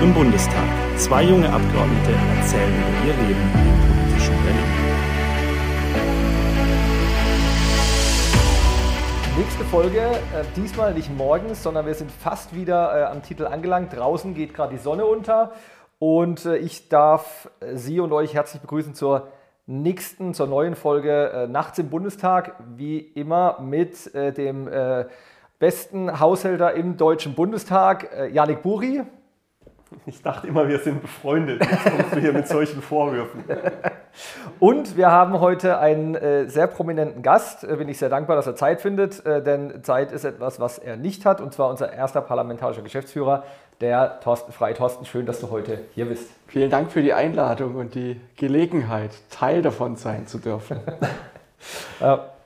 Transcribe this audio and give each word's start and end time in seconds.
im 0.00 0.14
Bundestag. 0.14 0.64
Zwei 0.96 1.24
junge 1.24 1.52
Abgeordnete 1.52 2.12
erzählen 2.38 2.72
über 2.72 2.88
ihr 3.08 3.14
Leben 3.26 3.40
im 3.40 4.06
politischen 4.06 4.34
Berlin. 4.44 4.98
Nächste 9.36 9.64
Folge, 9.64 10.00
äh, 10.00 10.44
diesmal 10.54 10.94
nicht 10.94 11.12
morgens, 11.16 11.64
sondern 11.64 11.86
wir 11.86 11.94
sind 11.94 12.12
fast 12.12 12.54
wieder 12.54 12.96
äh, 12.96 13.04
am 13.04 13.22
Titel 13.22 13.46
angelangt. 13.46 13.96
Draußen 13.96 14.34
geht 14.34 14.54
gerade 14.54 14.76
die 14.76 14.80
Sonne 14.80 15.04
unter 15.04 15.52
und 15.98 16.46
äh, 16.46 16.58
ich 16.58 16.88
darf 16.88 17.50
äh, 17.58 17.74
Sie 17.74 17.98
und 17.98 18.12
euch 18.12 18.34
herzlich 18.34 18.62
begrüßen 18.62 18.94
zur 18.94 19.28
nächsten, 19.66 20.32
zur 20.32 20.46
neuen 20.46 20.76
Folge 20.76 21.30
äh, 21.30 21.48
Nachts 21.48 21.76
im 21.80 21.90
Bundestag. 21.90 22.54
Wie 22.76 22.98
immer 23.00 23.58
mit 23.60 24.14
äh, 24.14 24.32
dem 24.32 24.70
besten 25.58 26.20
Haushälter 26.20 26.74
im 26.74 26.96
Deutschen 26.96 27.34
Bundestag, 27.34 28.30
Janik 28.32 28.62
Buri. 28.62 29.02
Ich 30.06 30.22
dachte 30.22 30.46
immer, 30.46 30.68
wir 30.68 30.78
sind 30.78 31.00
befreundet. 31.00 31.62
Jetzt 31.62 31.84
kommst 31.84 32.14
du 32.14 32.20
hier 32.20 32.32
mit 32.32 32.48
solchen 32.48 32.82
Vorwürfen. 32.82 33.44
Und 34.58 34.96
wir 34.96 35.10
haben 35.10 35.40
heute 35.40 35.78
einen 35.78 36.14
äh, 36.14 36.48
sehr 36.48 36.66
prominenten 36.66 37.22
Gast. 37.22 37.64
Äh, 37.64 37.76
bin 37.76 37.88
ich 37.88 37.98
sehr 37.98 38.08
dankbar, 38.08 38.36
dass 38.36 38.46
er 38.46 38.56
Zeit 38.56 38.80
findet, 38.80 39.24
äh, 39.24 39.42
denn 39.42 39.82
Zeit 39.84 40.12
ist 40.12 40.24
etwas, 40.24 40.60
was 40.60 40.78
er 40.78 40.96
nicht 40.96 41.24
hat. 41.24 41.40
Und 41.40 41.52
zwar 41.52 41.70
unser 41.70 41.92
erster 41.92 42.20
parlamentarischer 42.20 42.82
Geschäftsführer, 42.82 43.44
der 43.80 44.20
Thorsten 44.20 44.52
Frei. 44.52 44.72
Thorsten, 44.72 45.04
schön, 45.04 45.26
dass 45.26 45.40
du 45.40 45.50
heute 45.50 45.80
hier 45.94 46.06
bist. 46.06 46.30
Vielen 46.48 46.70
Dank 46.70 46.90
für 46.90 47.02
die 47.02 47.12
Einladung 47.12 47.76
und 47.76 47.94
die 47.94 48.20
Gelegenheit, 48.36 49.12
Teil 49.30 49.62
davon 49.62 49.96
sein 49.96 50.26
zu 50.26 50.38
dürfen. 50.38 50.80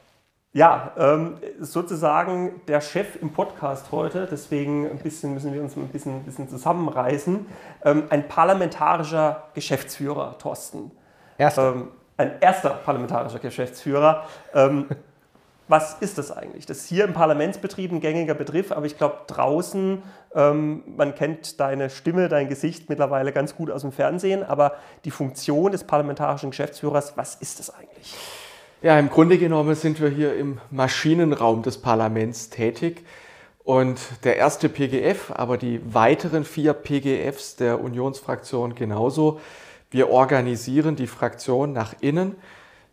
Ja, 0.55 0.93
ähm, 0.99 1.39
sozusagen 1.61 2.61
der 2.69 2.83
Chef 2.83 3.17
im 3.23 3.33
Podcast 3.33 3.91
heute, 3.91 4.29
deswegen 4.31 4.87
ein 4.91 4.99
bisschen, 4.99 5.33
müssen 5.33 5.55
wir 5.55 5.63
uns 5.63 5.77
ein 5.79 5.89
bisschen, 5.89 6.17
ein 6.17 6.25
bisschen 6.25 6.47
zusammenreißen. 6.47 7.47
Ähm, 7.87 8.03
ein 8.11 8.29
parlamentarischer 8.29 9.45
Geschäftsführer, 9.55 10.37
Thorsten. 10.39 10.91
Erster. 11.39 11.73
Ähm, 11.73 11.89
ein 12.19 12.33
erster 12.43 12.69
parlamentarischer 12.69 13.39
Geschäftsführer. 13.39 14.27
Ähm, 14.53 14.89
was 15.69 15.95
ist 16.01 16.19
das 16.19 16.31
eigentlich? 16.31 16.67
Das 16.67 16.81
ist 16.81 16.89
hier 16.89 17.05
im 17.05 17.15
Parlamentsbetrieb 17.15 17.91
ein 17.91 18.01
gängiger 18.01 18.35
Begriff, 18.35 18.73
aber 18.73 18.85
ich 18.85 18.99
glaube 18.99 19.21
draußen, 19.29 20.03
ähm, 20.35 20.83
man 20.87 21.15
kennt 21.15 21.61
deine 21.61 21.89
Stimme, 21.89 22.29
dein 22.29 22.51
Gesicht 22.51 22.91
mittlerweile 22.91 23.33
ganz 23.33 23.57
gut 23.57 23.71
aus 23.71 23.81
dem 23.81 23.93
Fernsehen, 23.93 24.43
aber 24.43 24.75
die 25.07 25.13
Funktion 25.13 25.73
des 25.73 25.85
parlamentarischen 25.85 26.51
Geschäftsführers, 26.51 27.17
was 27.17 27.37
ist 27.37 27.59
das 27.59 27.71
eigentlich? 27.71 28.15
Ja, 28.83 28.99
im 28.99 29.11
Grunde 29.11 29.39
genommen 29.39 29.77
sind 29.77 30.01
wir 30.01 30.09
hier 30.09 30.35
im 30.35 30.61
Maschinenraum 30.73 31.63
des 31.63 31.79
Parlaments 31.79 32.51
tätig. 32.51 33.05
Und 33.63 34.01
der 34.25 34.39
erste 34.39 34.69
PGF, 34.69 35.31
aber 35.31 35.57
die 35.57 35.81
weiteren 35.95 36.45
vier 36.45 36.73
PGFs 36.73 37.55
der 37.55 37.81
Unionsfraktion 37.81 38.75
genauso. 38.75 39.39
Wir 39.93 40.11
organisieren 40.11 40.97
die 40.97 41.07
Fraktion 41.07 41.73
nach 41.73 41.95
innen. 42.01 42.35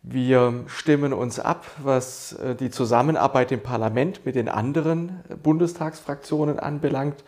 Wir 0.04 0.64
stimmen 0.67 1.12
uns 1.12 1.40
ab, 1.40 1.66
was 1.80 2.34
äh, 2.34 2.54
die 2.54 2.70
Zusammenarbeit 2.70 3.52
im 3.52 3.62
Parlament 3.64 4.28
mit 4.28 4.36
den 4.36 4.48
anderen 4.48 5.22
Bundestagsfraktionen 5.42 6.60
anbelangt. 6.60 7.23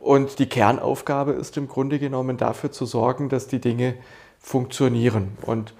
Und 0.00 0.40
die 0.40 0.48
Kernaufgabe 0.48 1.34
ist 1.34 1.56
im 1.56 1.68
Grunde 1.68 2.00
genommen 2.00 2.36
dafür 2.36 2.72
zu 2.72 2.84
sorgen, 2.84 3.28
dass 3.28 3.46
die 3.46 3.60
Dinge 3.60 3.94
funktionieren. 4.40 5.38
Und 5.42 5.72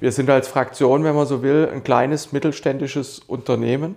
wir 0.00 0.12
sind 0.12 0.30
als 0.30 0.48
Fraktion, 0.48 1.04
wenn 1.04 1.14
man 1.14 1.26
so 1.26 1.42
will, 1.42 1.68
ein 1.72 1.82
kleines 1.82 2.32
mittelständisches 2.32 3.20
Unternehmen 3.20 3.96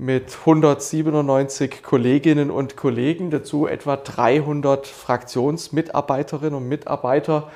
mit 0.00 0.38
197 0.40 1.82
Kolleginnen 1.82 2.50
und 2.50 2.76
Kollegen, 2.76 3.30
dazu 3.30 3.66
etwa 3.66 3.96
300 3.96 4.86
Fraktionsmitarbeiterinnen 4.86 6.54
und 6.54 6.68
Mitarbeiter. 6.68 7.50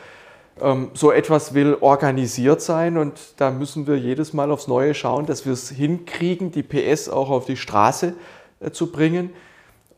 Ähm, 0.60 0.90
so 0.92 1.10
etwas 1.10 1.54
will 1.54 1.78
organisiert 1.80 2.60
sein 2.60 2.98
und 2.98 3.18
da 3.38 3.50
müssen 3.50 3.86
wir 3.86 3.96
jedes 3.96 4.34
Mal 4.34 4.50
aufs 4.50 4.68
Neue 4.68 4.94
schauen, 4.94 5.26
dass 5.26 5.46
wir 5.46 5.54
es 5.54 5.70
hinkriegen, 5.70 6.52
die 6.52 6.62
PS 6.62 7.08
auch 7.08 7.30
auf 7.30 7.46
die 7.46 7.56
Straße 7.56 8.14
äh, 8.60 8.70
zu 8.70 8.92
bringen. 8.92 9.30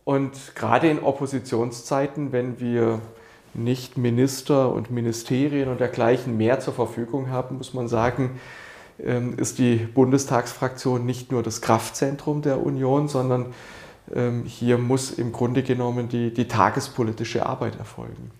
Und 0.04 0.54
gerade 0.54 0.88
in 0.88 1.02
Oppositionszeiten, 1.02 2.30
wenn 2.30 2.60
wir 2.60 3.00
nicht 3.56 3.96
Minister 3.96 4.72
und 4.72 4.90
Ministerien 4.90 5.68
und 5.68 5.80
dergleichen 5.80 6.36
mehr 6.36 6.60
zur 6.60 6.74
Verfügung 6.74 7.30
haben, 7.30 7.58
muss 7.58 7.74
man 7.74 7.88
sagen, 7.88 8.38
ähm, 9.02 9.34
ist 9.38 9.58
die 9.58 9.76
Bundestagsfraktion 9.76 11.04
nicht 11.04 11.30
nur 11.32 11.42
das 11.42 11.60
Kraftzentrum 11.60 12.42
der 12.42 12.64
Union, 12.64 13.08
sondern 13.08 13.46
ähm, 14.14 14.44
hier 14.44 14.78
muss 14.78 15.10
im 15.10 15.32
Grunde 15.32 15.62
genommen 15.62 16.08
die, 16.08 16.32
die 16.32 16.48
tagespolitische 16.48 17.44
Arbeit 17.44 17.78
erfolgen. 17.78 18.30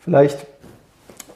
Vielleicht, 0.00 0.46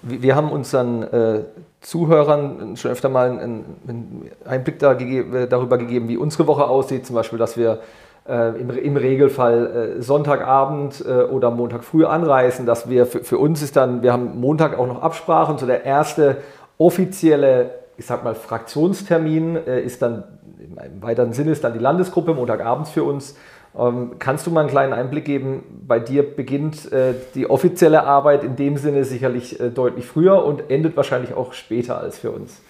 wir 0.03 0.35
haben 0.37 0.51
unseren 0.51 1.03
äh, 1.03 1.45
Zuhörern 1.81 2.77
schon 2.77 2.91
öfter 2.91 3.09
mal 3.09 3.39
einen, 3.39 4.31
Einblick 4.45 4.79
darüber 4.79 5.79
gegeben, 5.79 6.09
wie 6.09 6.17
unsere 6.17 6.47
Woche 6.47 6.65
aussieht. 6.65 7.07
Zum 7.07 7.15
Beispiel, 7.15 7.39
dass 7.39 7.57
wir 7.57 7.81
äh, 8.29 8.61
im, 8.61 8.71
im, 8.71 8.97
Regelfall 8.97 9.97
äh, 9.99 10.03
Sonntagabend 10.03 11.05
äh, 11.07 11.23
oder 11.23 11.51
Montag 11.51 11.85
früh 11.85 12.05
anreisen, 12.05 12.67
dass 12.67 12.89
wir 12.89 13.07
für, 13.07 13.25
für, 13.25 13.39
uns 13.39 13.63
ist 13.63 13.77
dann, 13.77 14.03
wir 14.03 14.13
haben 14.13 14.39
Montag 14.41 14.79
auch 14.79 14.87
noch 14.87 15.03
Absprachen, 15.03 15.59
so 15.59 15.67
der 15.67 15.85
erste 15.85 16.39
offizielle, 16.77 17.71
ich 17.97 18.07
sag 18.07 18.25
mal, 18.25 18.35
Fraktionstermin 18.35 19.57
äh, 19.57 19.81
ist 19.81 20.03
dann, 20.03 20.25
im 20.59 21.03
weiteren 21.03 21.33
Sinne 21.33 21.53
ist 21.53 21.65
dann 21.65 21.73
die 21.73 21.79
Landesgruppe, 21.79 22.35
Montagabends 22.35 22.91
für 22.91 23.05
uns. 23.05 23.37
Ähm, 23.79 24.13
kannst 24.19 24.47
du 24.47 24.51
mal 24.51 24.61
einen 24.61 24.71
kleinen 24.71 24.93
Einblick 24.93 25.25
geben? 25.25 25.63
Bei 25.87 26.01
dir 26.01 26.23
beginnt 26.23 26.91
äh, 26.93 27.15
die 27.35 27.49
offizielle 27.49 28.05
Arbeit 28.05 28.45
in 28.45 28.57
dem 28.57 28.77
Sinne 28.77 29.05
sicherlich 29.05 29.61
äh, 29.61 29.71
deutlich 29.71 30.07
früher 30.07 30.45
und 30.45 30.71
endet 30.71 30.97
wahrscheinlich 30.97 31.35
auch 31.35 31.53
später 31.53 31.99
als 31.99 32.19
für 32.19 32.31
uns. 32.31 32.61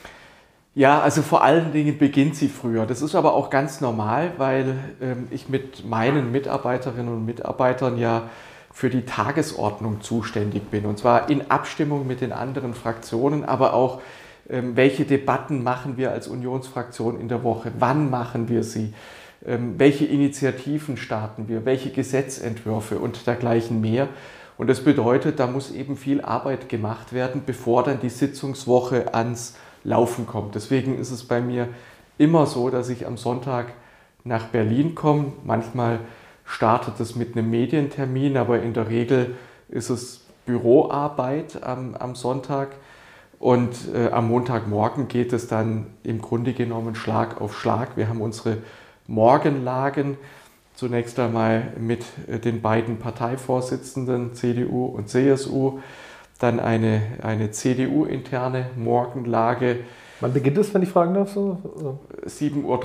Ja, 0.79 1.01
also 1.01 1.23
vor 1.23 1.43
allen 1.43 1.73
Dingen 1.73 1.99
beginnt 1.99 2.37
sie 2.37 2.47
früher. 2.47 2.87
Das 2.87 3.03
ist 3.03 3.17
aber 3.17 3.35
auch 3.35 3.51
ganz 3.51 3.81
normal, 3.81 4.31
weil 4.37 4.77
ähm, 5.03 5.27
ich 5.33 5.49
mit 5.49 5.85
meinen 5.85 6.31
Mitarbeiterinnen 6.31 7.13
und 7.13 7.27
Mitarbeitern 7.27 7.99
ja 7.99 8.31
für 8.73 8.89
die 8.89 9.05
Tagesordnung 9.05 10.03
zuständig 10.03 10.71
bin. 10.71 10.87
Und 10.87 10.97
zwar 10.97 11.31
in 11.31 11.51
Abstimmung 11.51 12.07
mit 12.07 12.21
den 12.21 12.31
anderen 12.31 12.75
Fraktionen, 12.75 13.45
aber 13.45 13.75
auch, 13.75 14.01
ähm, 14.49 14.77
welche 14.77 15.05
Debatten 15.05 15.65
machen 15.65 15.97
wir 15.97 16.13
als 16.13 16.29
Unionsfraktion 16.29 17.21
in 17.21 17.27
der 17.27 17.43
Woche, 17.43 17.73
wann 17.77 18.09
machen 18.09 18.49
wir 18.49 18.63
sie, 18.63 18.95
ähm, 19.45 19.75
welche 19.79 20.05
Initiativen 20.05 20.97
starten 20.97 21.49
wir, 21.49 21.65
welche 21.65 21.91
Gesetzentwürfe 21.91 23.01
und 23.01 23.27
dergleichen 23.27 23.81
mehr. 23.81 24.07
Und 24.57 24.69
das 24.69 24.85
bedeutet, 24.85 25.41
da 25.41 25.49
muss 25.49 25.73
eben 25.73 25.97
viel 25.97 26.21
Arbeit 26.21 26.69
gemacht 26.69 27.13
werden, 27.13 27.43
bevor 27.45 27.83
dann 27.83 27.99
die 27.99 28.11
Sitzungswoche 28.11 29.13
ans 29.13 29.55
Laufen 29.85 30.27
kommt. 30.27 30.55
Deswegen 30.55 30.99
ist 30.99 31.11
es 31.11 31.25
bei 31.25 31.41
mir 31.41 31.69
immer 32.19 32.47
so, 32.47 32.71
dass 32.71 32.89
ich 32.89 33.07
am 33.07 33.17
Sonntag 33.17 33.73
nach 34.25 34.47
Berlin 34.47 34.95
komme. 34.95 35.33
Manchmal 35.45 36.01
startet 36.45 36.99
es 37.01 37.15
mit 37.15 37.37
einem 37.37 37.51
Medientermin, 37.51 38.37
aber 38.37 38.63
in 38.63 38.75
der 38.75 38.89
Regel 38.89 39.37
ist 39.69 39.91
es 39.91 40.25
Büroarbeit 40.47 41.63
am, 41.63 41.95
am 41.95 42.15
Sonntag. 42.15 42.71
Und 43.39 43.77
äh, 43.95 44.11
am 44.11 44.29
Montagmorgen 44.29 45.07
geht 45.07 45.33
es 45.33 45.47
dann 45.47 45.87
im 46.03 46.21
Grunde 46.21 46.55
genommen 46.55 46.97
Schlag 46.97 47.41
auf 47.41 47.57
Schlag. 47.57 47.97
Wir 47.97 48.09
haben 48.09 48.21
unsere 48.21 48.59
Morgenlagen 49.07 50.17
zunächst 50.75 51.19
einmal 51.21 51.73
mit 51.79 52.05
äh, 52.27 52.41
den 52.41 52.61
beiden 52.63 52.99
Parteivorsitzenden 52.99 54.35
CDU 54.35 54.87
und 54.87 55.09
CSU 55.09 55.81
dann 56.39 56.61
eine, 56.61 57.03
eine 57.23 57.51
CDU-interne 57.51 58.71
Morgenlage. 58.77 59.81
Wann 60.21 60.33
beginnt 60.33 60.59
es, 60.59 60.73
wenn 60.73 60.83
ich 60.83 60.89
fragen 60.89 61.15
darf? 61.15 61.33
So? 61.33 61.59
7.30 62.27 62.65
Uhr. 62.65 62.79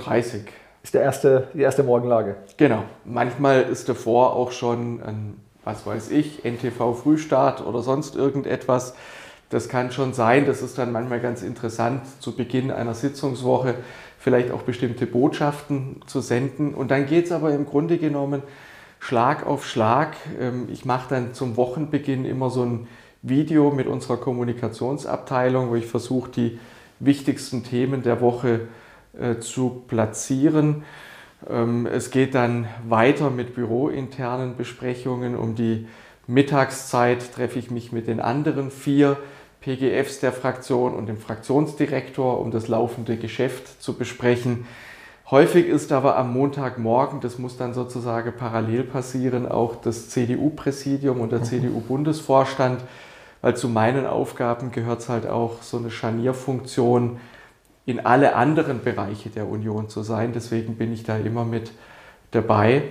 Ist 0.84 0.94
der 0.94 1.02
erste, 1.02 1.47
die 1.53 1.62
erste 1.62 1.84
Morgenlage? 1.84 2.36
Genau. 2.57 2.83
Manchmal 3.06 3.62
ist 3.62 3.88
davor 3.88 4.36
auch 4.36 4.51
schon 4.51 5.01
ein, 5.01 5.38
was 5.63 5.86
weiß 5.86 6.12
ich, 6.12 6.44
NTV-Frühstart 6.44 7.66
oder 7.66 7.81
sonst 7.81 8.16
irgendetwas. 8.16 8.95
Das 9.50 9.69
kann 9.69 9.92
schon 9.92 10.13
sein. 10.13 10.45
Das 10.45 10.62
ist 10.62 10.78
dann 10.78 10.92
manchmal 10.92 11.22
ganz 11.22 11.42
interessant, 11.42 12.01
zu 12.19 12.36
Beginn 12.36 12.72
einer 12.72 12.95
Sitzungswoche 12.95 13.75
vielleicht 14.18 14.51
auch 14.51 14.63
bestimmte 14.63 15.06
Botschaften 15.06 16.01
zu 16.06 16.22
senden. 16.22 16.74
Und 16.74 16.92
dann 16.92 17.06
geht 17.06 17.25
es 17.25 17.31
aber 17.31 17.51
im 17.51 17.66
Grunde 17.66 17.98
genommen 17.98 18.42
Schlag 19.00 19.45
auf 19.45 19.66
Schlag. 19.66 20.16
Ähm, 20.39 20.68
ich 20.72 20.86
mache 20.86 21.10
dann 21.10 21.33
zum 21.33 21.56
Wochenbeginn 21.56 22.25
immer 22.25 22.50
so 22.50 22.63
ein 22.63 22.88
Video 23.24 23.72
mit 23.72 23.88
unserer 23.88 24.18
Kommunikationsabteilung, 24.18 25.70
wo 25.70 25.75
ich 25.75 25.86
versuche, 25.86 26.30
die 26.30 26.60
wichtigsten 27.00 27.64
Themen 27.64 28.04
der 28.04 28.20
Woche 28.20 28.68
äh, 29.18 29.40
zu 29.40 29.84
platzieren. 29.88 30.84
Ähm, 31.50 31.86
es 31.86 32.12
geht 32.12 32.36
dann 32.36 32.68
weiter 32.88 33.30
mit 33.30 33.56
bürointernen 33.56 34.58
Besprechungen. 34.58 35.38
Um 35.38 35.56
die 35.56 35.88
Mittagszeit 36.28 37.34
treffe 37.34 37.60
ich 37.60 37.72
mich 37.72 37.94
mit 37.94 38.08
den 38.08 38.20
anderen 38.20 38.72
vier 38.72 39.18
PGFs 39.62 40.19
der 40.19 40.34
Fraktion 40.34 40.94
und 40.94 41.08
dem 41.08 41.18
Fraktionsdirektor, 41.18 42.42
um 42.42 42.52
das 42.52 42.68
laufende 42.68 43.16
Geschäft 43.16 43.81
zu 43.81 43.94
besprechen. 43.94 44.66
Häufig 45.31 45.68
ist 45.68 45.94
aber 45.94 46.18
am 46.18 46.34
Montagmorgen, 46.34 47.22
das 47.22 47.40
muss 47.40 47.56
dann 47.56 47.74
sozusagen 47.74 48.34
parallel 48.38 48.84
passieren, 48.84 49.50
auch 49.50 49.78
das 49.78 50.10
CDU-Präsidium 50.10 51.22
und 51.22 51.31
der 51.31 51.40
mhm. 51.40 51.46
CDU-Bundesvorstand, 51.46 52.84
weil 53.44 53.56
zu 53.57 53.68
meinen 53.68 54.07
Aufgaben 54.07 54.72
gehört 54.72 55.01
es 55.01 55.10
halt 55.10 55.28
auch 55.28 55.62
so 55.62 55.78
eine 55.78 55.92
Scharnierfunktion 55.92 57.19
in 57.86 58.06
alle 58.06 58.36
anderen 58.36 58.81
Bereiche 58.81 59.30
der 59.30 59.50
Union 59.50 59.90
zu 59.90 60.01
sein. 60.01 60.31
Deswegen 60.34 60.78
bin 60.78 60.94
ich 60.94 61.04
da 61.04 61.18
immer 61.18 61.44
mit 61.44 61.74
dabei. 62.31 62.84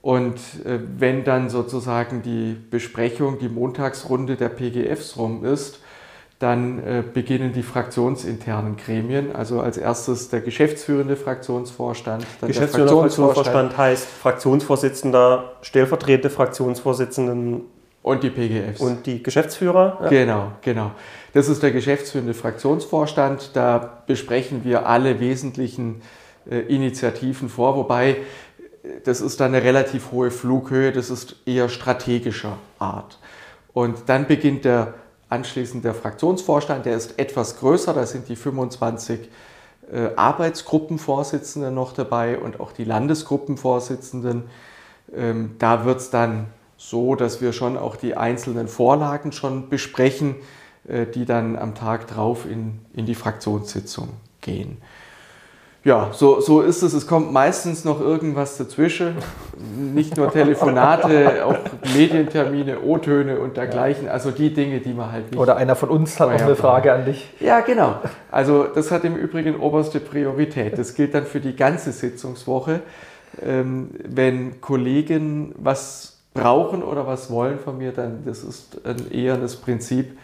Und 0.00 0.36
äh, 0.64 0.80
wenn 0.98 1.24
dann 1.24 1.50
sozusagen 1.50 2.22
die 2.22 2.56
Besprechung, 2.70 3.38
die 3.38 3.50
Montagsrunde 3.50 4.36
der 4.36 4.48
PGFs 4.48 5.18
rum 5.18 5.44
ist, 5.44 5.80
dann 6.38 6.82
äh, 6.82 7.02
beginnen 7.02 7.52
die 7.52 7.62
fraktionsinternen 7.62 8.78
Gremien. 8.78 9.36
Also 9.36 9.60
als 9.60 9.76
erstes 9.76 10.30
der 10.30 10.40
geschäftsführende 10.40 11.16
Fraktionsvorstand. 11.16 12.26
Dann 12.40 12.48
Geschäftsführender 12.48 12.94
Fraktionsvorstand 12.94 13.76
heißt 13.76 14.08
Fraktionsvorsitzender, 14.08 15.52
stellvertretende 15.60 16.30
Fraktionsvorsitzenden. 16.30 17.60
Und 18.02 18.22
die 18.24 18.30
PGFs. 18.30 18.80
Und 18.80 19.06
die 19.06 19.22
Geschäftsführer. 19.22 19.98
Ja. 20.02 20.08
Genau, 20.08 20.52
genau. 20.60 20.90
Das 21.34 21.48
ist 21.48 21.62
der 21.62 21.70
geschäftsführende 21.70 22.34
Fraktionsvorstand. 22.34 23.50
Da 23.54 24.02
besprechen 24.06 24.64
wir 24.64 24.86
alle 24.86 25.20
wesentlichen 25.20 26.02
äh, 26.50 26.60
Initiativen 26.60 27.48
vor, 27.48 27.76
wobei 27.76 28.16
das 29.04 29.20
ist 29.20 29.40
dann 29.40 29.54
eine 29.54 29.64
relativ 29.64 30.10
hohe 30.10 30.30
Flughöhe, 30.30 30.92
das 30.92 31.10
ist 31.10 31.36
eher 31.46 31.68
strategischer 31.68 32.58
Art. 32.78 33.18
Und 33.72 33.96
dann 34.06 34.26
beginnt 34.26 34.64
der 34.64 34.94
Anschließend 35.28 35.82
der 35.82 35.94
Fraktionsvorstand, 35.94 36.84
der 36.84 36.94
ist 36.94 37.18
etwas 37.18 37.58
größer, 37.58 37.94
da 37.94 38.04
sind 38.04 38.28
die 38.28 38.36
25 38.36 39.30
äh, 39.90 40.10
Arbeitsgruppenvorsitzenden 40.14 41.74
noch 41.74 41.94
dabei 41.94 42.38
und 42.38 42.60
auch 42.60 42.72
die 42.72 42.84
Landesgruppenvorsitzenden. 42.84 44.44
Ähm, 45.16 45.56
da 45.58 45.86
wird 45.86 46.00
es 46.00 46.10
dann 46.10 46.48
so, 46.90 47.14
dass 47.14 47.40
wir 47.40 47.52
schon 47.52 47.76
auch 47.76 47.96
die 47.96 48.16
einzelnen 48.16 48.68
Vorlagen 48.68 49.32
schon 49.32 49.68
besprechen, 49.68 50.36
äh, 50.86 51.06
die 51.06 51.24
dann 51.24 51.56
am 51.56 51.74
Tag 51.74 52.06
drauf 52.06 52.46
in, 52.50 52.80
in 52.94 53.06
die 53.06 53.14
Fraktionssitzung 53.14 54.08
gehen 54.40 54.78
ja, 55.84 56.10
so, 56.12 56.40
so 56.40 56.60
ist 56.60 56.82
es. 56.82 56.92
Es 56.92 57.08
kommt 57.08 57.32
meistens 57.32 57.84
noch 57.84 58.00
irgendwas 58.00 58.56
dazwischen. 58.56 59.16
Nicht 59.76 60.16
nur 60.16 60.30
Telefonate, 60.30 61.44
auch 61.44 61.56
Medientermine, 61.94 62.80
O-Töne 62.82 63.40
und 63.40 63.56
dergleichen. 63.56 64.08
Also 64.08 64.30
die 64.30 64.54
Dinge, 64.54 64.78
die 64.78 64.94
man 64.94 65.10
halt 65.10 65.32
nicht. 65.32 65.40
Oder 65.40 65.56
einer 65.56 65.74
von 65.74 65.88
uns 65.88 66.20
hat 66.20 66.30
noch 66.30 66.40
eine 66.40 66.54
Frage 66.54 66.92
an 66.92 67.04
dich. 67.04 67.28
Ja, 67.40 67.60
genau. 67.60 67.96
Also 68.30 68.64
das 68.64 68.92
hat 68.92 69.02
im 69.04 69.16
Übrigen 69.16 69.56
oberste 69.56 69.98
Priorität. 69.98 70.78
Das 70.78 70.94
gilt 70.94 71.14
dann 71.14 71.26
für 71.26 71.40
die 71.40 71.56
ganze 71.56 71.90
Sitzungswoche. 71.90 72.80
Ähm, 73.44 73.90
wenn 74.04 74.60
Kollegen 74.60 75.52
was 75.56 76.11
brauchen 76.34 76.82
oder 76.82 77.06
was 77.06 77.30
wollen 77.30 77.58
von 77.58 77.78
mir, 77.78 77.92
dann 77.92 78.24
das 78.24 78.42
ist 78.42 78.86
ein 78.86 79.10
eher 79.10 79.36
das 79.36 79.56
Prinzip, 79.56 80.18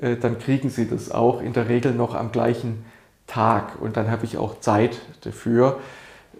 äh, 0.00 0.16
dann 0.16 0.38
kriegen 0.38 0.70
sie 0.70 0.88
das 0.88 1.10
auch 1.10 1.40
in 1.40 1.52
der 1.52 1.68
Regel 1.68 1.92
noch 1.92 2.14
am 2.14 2.32
gleichen 2.32 2.84
Tag 3.26 3.80
und 3.80 3.96
dann 3.96 4.10
habe 4.10 4.24
ich 4.24 4.36
auch 4.38 4.60
Zeit 4.60 4.98
dafür. 5.22 5.78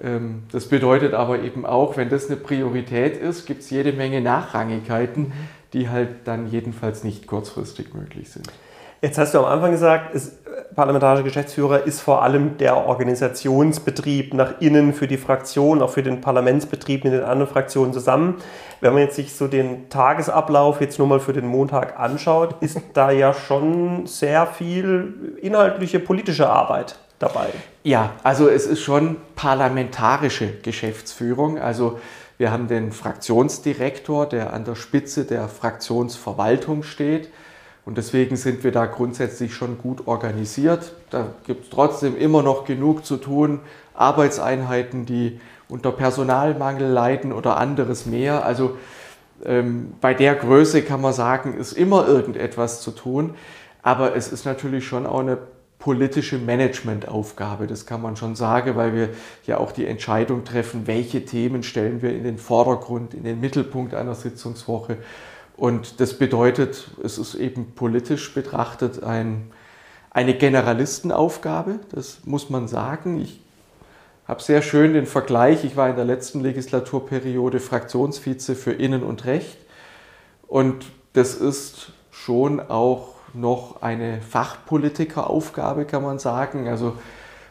Ähm, 0.03 0.45
das 0.51 0.67
bedeutet 0.67 1.15
aber 1.15 1.41
eben 1.41 1.65
auch, 1.65 1.97
wenn 1.97 2.09
das 2.09 2.27
eine 2.27 2.37
Priorität 2.37 3.17
ist, 3.17 3.47
gibt 3.47 3.63
es 3.63 3.71
jede 3.71 3.93
Menge 3.93 4.21
Nachrangigkeiten, 4.21 5.29
mhm. 5.29 5.33
die 5.73 5.89
halt 5.89 6.09
dann 6.25 6.49
jedenfalls 6.49 7.05
nicht 7.05 7.27
kurzfristig 7.27 7.95
möglich 7.95 8.31
sind. 8.31 8.49
Jetzt 9.05 9.19
hast 9.19 9.35
du 9.35 9.41
am 9.41 9.47
Anfang 9.47 9.73
gesagt, 9.73 10.15
ist, 10.15 10.47
äh, 10.47 10.75
parlamentarischer 10.77 11.25
Geschäftsführer 11.25 11.83
ist 11.83 12.01
vor 12.01 12.23
allem 12.23 12.57
der 12.59 12.77
Organisationsbetrieb 12.87 14.33
nach 14.33 14.61
innen 14.61 14.95
für 14.95 15.09
die 15.09 15.17
Fraktion, 15.17 15.83
auch 15.83 15.91
für 15.91 16.05
den 16.05 16.21
Parlamentsbetrieb 16.21 17.03
mit 17.03 17.13
den 17.13 17.25
anderen 17.25 17.51
Fraktionen 17.53 17.93
zusammen. 17.93 18.37
Wenn 18.81 18.93
man 18.93 19.03
jetzt 19.03 19.17
sich 19.17 19.35
so 19.35 19.49
den 19.49 19.89
Tagesablauf 19.89 20.81
jetzt 20.81 21.01
nur 21.01 21.09
mal 21.09 21.19
für 21.19 21.33
den 21.33 21.47
Montag 21.47 21.99
anschaut, 21.99 22.55
ist 22.61 22.81
da 22.95 23.11
ja 23.11 23.35
schon 23.35 24.07
sehr 24.07 24.47
viel 24.47 25.37
inhaltliche 25.43 25.99
politische 25.99 26.49
Arbeit 26.49 26.97
dabei. 27.19 27.49
Ja, 27.83 28.11
also 28.23 28.49
es 28.49 28.67
ist 28.67 28.83
schon 28.83 29.17
parlamentarische 29.35 30.59
Geschäftsführung. 30.63 31.59
Also 31.59 31.99
wir 32.39 32.53
haben 32.53 32.69
den 32.69 32.93
Fraktionsdirektor, 32.93 34.29
der 34.29 34.53
an 34.53 34.65
der 34.65 34.77
Spitze 34.77 35.25
der 35.25 35.49
Fraktionsverwaltung 35.49 36.85
steht. 36.85 37.31
Und 37.85 37.99
deswegen 37.99 38.37
sind 38.37 38.63
wir 38.63 38.71
da 38.71 38.87
grundsätzlich 38.87 39.55
schon 39.55 39.79
gut 39.79 40.07
organisiert. 40.07 40.93
Da 41.11 41.35
gibt 41.47 41.65
es 41.65 41.71
trotzdem 41.71 42.17
immer 42.17 42.43
noch 42.43 42.65
genug 42.65 43.05
zu 43.05 43.17
tun. 43.17 43.61
Arbeitseinheiten, 43.95 45.05
die 45.05 45.41
unter 45.69 45.91
Personalmangel 45.91 46.87
leiden 46.87 47.33
oder 47.33 47.57
anderes 47.57 48.07
mehr. 48.07 48.45
Also 48.45 48.77
ähm, 49.45 49.95
bei 50.01 50.15
der 50.15 50.37
Größe 50.37 50.83
kann 50.83 51.01
man 51.01 51.13
sagen, 51.13 51.55
ist 51.55 51.73
immer 51.73 52.07
irgendetwas 52.07 52.83
zu 52.83 52.93
tun. 52.93 53.35
Aber 53.83 54.15
es 54.15 54.31
ist 54.31 54.45
natürlich 54.45 54.87
schon 54.87 55.07
auch 55.07 55.19
eine 55.19 55.39
politische 55.83 56.39
Managementaufgabe, 56.39 57.67
das 57.67 57.87
kann 57.87 58.01
man 58.01 58.15
schon 58.15 58.37
sagen, 58.37 58.77
weil 58.77 58.95
wir 58.95 59.09
ja 59.49 59.59
auch 59.59 59.73
die 59.73 59.85
Entscheidung 59.85 60.45
treffen, 60.45 60.87
welche 60.87 61.25
Themen 61.25 61.65
stellen 61.65 62.03
wir 62.03 62.15
in 62.15 62.23
den 62.23 62.39
Vordergrund, 62.39 63.15
in 63.15 63.25
den 63.25 63.41
Mittelpunkt 63.41 63.93
einer 63.93 64.15
Sitzungswoche 64.15 64.99
und 65.63 66.01
das 66.01 66.15
bedeutet, 66.15 66.89
es 67.05 67.19
ist 67.19 67.37
eben 67.37 67.75
politisch 67.77 68.35
betrachtet 68.35 69.05
ein, 69.05 69.53
eine 70.11 70.35
Generalistenaufgabe, 70.35 71.79
das 71.93 72.19
muss 72.25 72.51
man 72.51 72.67
sagen. 72.67 73.21
Ich 73.21 73.41
habe 74.27 74.43
sehr 74.43 74.61
schön 74.61 74.93
den 74.93 75.07
Vergleich, 75.07 75.63
ich 75.63 75.77
war 75.77 75.89
in 75.89 75.95
der 75.95 76.05
letzten 76.05 76.41
Legislaturperiode 76.41 77.61
Fraktionsvize 77.61 78.57
für 78.57 78.73
Innen 78.73 79.05
und 79.05 79.25
Recht 79.25 79.57
und 80.49 80.87
das 81.13 81.37
ist 81.37 81.93
schon 82.11 82.59
auch 82.59 83.15
noch 83.33 83.83
eine 83.83 84.21
Fachpolitikeraufgabe, 84.21 85.85
kann 85.85 86.03
man 86.03 86.19
sagen. 86.19 86.67
Also 86.67 86.97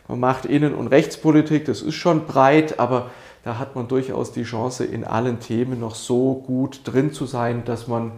man 0.10 0.19
macht 0.19 0.44
Innen- 0.44 0.75
und 0.75 0.88
Rechtspolitik, 0.88 1.64
das 1.64 1.81
ist 1.81 1.96
schon 1.96 2.25
breit, 2.25 2.78
aber 2.78 3.10
da 3.44 3.58
hat 3.58 3.76
man 3.76 3.88
durchaus 3.88 4.32
die 4.32 4.44
Chance, 4.44 4.86
in 4.86 5.04
allen 5.04 5.40
Themen 5.40 5.80
noch 5.80 5.96
so 5.96 6.36
gut 6.36 6.82
drin 6.84 7.12
zu 7.14 7.26
sein, 7.26 7.64
dass 7.66 7.88
man 7.88 8.12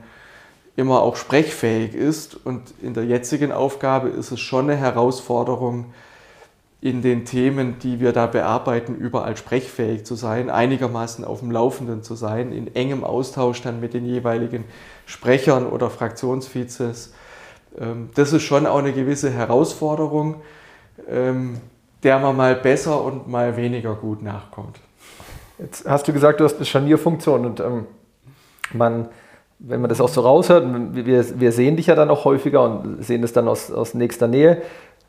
immer 0.75 1.01
auch 1.01 1.15
sprechfähig 1.15 1.93
ist. 1.93 2.35
Und 2.45 2.73
in 2.81 2.93
der 2.93 3.05
jetzigen 3.05 3.51
Aufgabe 3.51 4.09
ist 4.09 4.31
es 4.31 4.39
schon 4.39 4.69
eine 4.69 4.77
Herausforderung, 4.77 5.93
in 6.83 7.01
den 7.01 7.23
Themen, 7.23 7.79
die 7.79 8.01
wir 8.01 8.11
da 8.11 8.25
bearbeiten, 8.25 8.95
überall 8.95 9.37
sprechfähig 9.37 10.05
zu 10.05 10.15
sein, 10.15 10.49
einigermaßen 10.49 11.23
auf 11.23 11.39
dem 11.39 11.49
Laufenden 11.49 12.03
zu 12.03 12.15
sein, 12.15 12.51
in 12.51 12.75
engem 12.75 13.05
Austausch 13.05 13.61
dann 13.61 13.79
mit 13.79 13.93
den 13.93 14.05
jeweiligen 14.05 14.65
Sprechern 15.05 15.65
oder 15.65 15.89
Fraktionsvizes. 15.89 17.13
Ähm, 17.79 18.09
das 18.15 18.33
ist 18.33 18.43
schon 18.43 18.65
auch 18.67 18.79
eine 18.79 18.91
gewisse 18.91 19.31
Herausforderung, 19.31 20.41
ähm, 21.09 21.61
der 22.03 22.19
man 22.19 22.35
mal 22.35 22.55
besser 22.55 23.01
und 23.01 23.29
mal 23.29 23.55
weniger 23.55 23.95
gut 23.95 24.21
nachkommt. 24.21 24.81
Jetzt 25.59 25.87
hast 25.87 26.07
du 26.07 26.13
gesagt, 26.13 26.39
du 26.39 26.43
hast 26.43 26.55
eine 26.55 26.65
Scharnierfunktion 26.65 27.45
und 27.45 27.59
ähm, 27.59 27.85
man, 28.73 29.09
wenn 29.59 29.81
man 29.81 29.89
das 29.89 30.01
auch 30.01 30.09
so 30.09 30.21
raushört, 30.21 30.65
wir, 30.93 31.39
wir 31.39 31.51
sehen 31.51 31.77
dich 31.77 31.87
ja 31.87 31.95
dann 31.95 32.09
auch 32.09 32.25
häufiger 32.25 32.63
und 32.63 33.03
sehen 33.03 33.21
das 33.21 33.33
dann 33.33 33.47
aus, 33.47 33.71
aus 33.71 33.93
nächster 33.93 34.27
Nähe. 34.27 34.61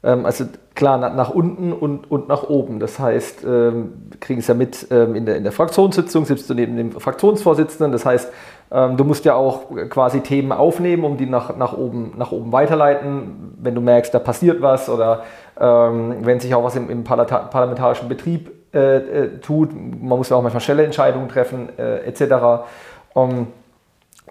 Ähm, 0.04 0.26
also 0.26 0.44
klar, 0.74 0.98
nach, 0.98 1.14
nach, 1.14 1.30
unten 1.30 1.72
und, 1.72 2.10
und 2.10 2.28
nach 2.28 2.42
oben. 2.44 2.78
Das 2.78 2.98
heißt, 2.98 3.44
ähm, 3.44 4.10
kriegen 4.20 4.40
es 4.40 4.46
ja 4.46 4.54
mit 4.54 4.86
ähm, 4.90 5.14
in, 5.14 5.24
der, 5.24 5.36
in 5.36 5.44
der 5.44 5.52
Fraktionssitzung, 5.52 6.26
sitzt 6.26 6.48
du 6.50 6.54
neben 6.54 6.76
dem 6.76 6.92
Fraktionsvorsitzenden. 6.92 7.90
Das 7.90 8.04
heißt, 8.04 8.30
ähm, 8.70 8.98
du 8.98 9.04
musst 9.04 9.24
ja 9.24 9.34
auch 9.34 9.70
quasi 9.88 10.20
Themen 10.20 10.52
aufnehmen, 10.52 11.04
um 11.04 11.16
die 11.16 11.26
nach, 11.26 11.56
nach, 11.56 11.76
oben, 11.76 12.12
nach 12.18 12.32
oben 12.32 12.52
weiterleiten, 12.52 13.56
wenn 13.60 13.74
du 13.74 13.80
merkst, 13.80 14.12
da 14.12 14.18
passiert 14.18 14.60
was 14.60 14.90
oder 14.90 15.22
ähm, 15.58 16.16
wenn 16.20 16.38
sich 16.38 16.54
auch 16.54 16.64
was 16.64 16.76
im, 16.76 16.90
im 16.90 17.04
parlamentarischen 17.04 18.08
Betrieb 18.08 18.52
äh, 18.74 18.96
äh, 18.96 19.38
tut. 19.38 19.72
Man 19.72 20.18
muss 20.18 20.28
ja 20.30 20.36
auch 20.36 20.42
manchmal 20.42 20.60
schnelle 20.60 20.84
Entscheidungen 20.84 21.28
treffen, 21.28 21.68
äh, 21.78 21.98
etc. 22.06 22.66
Um, 23.12 23.48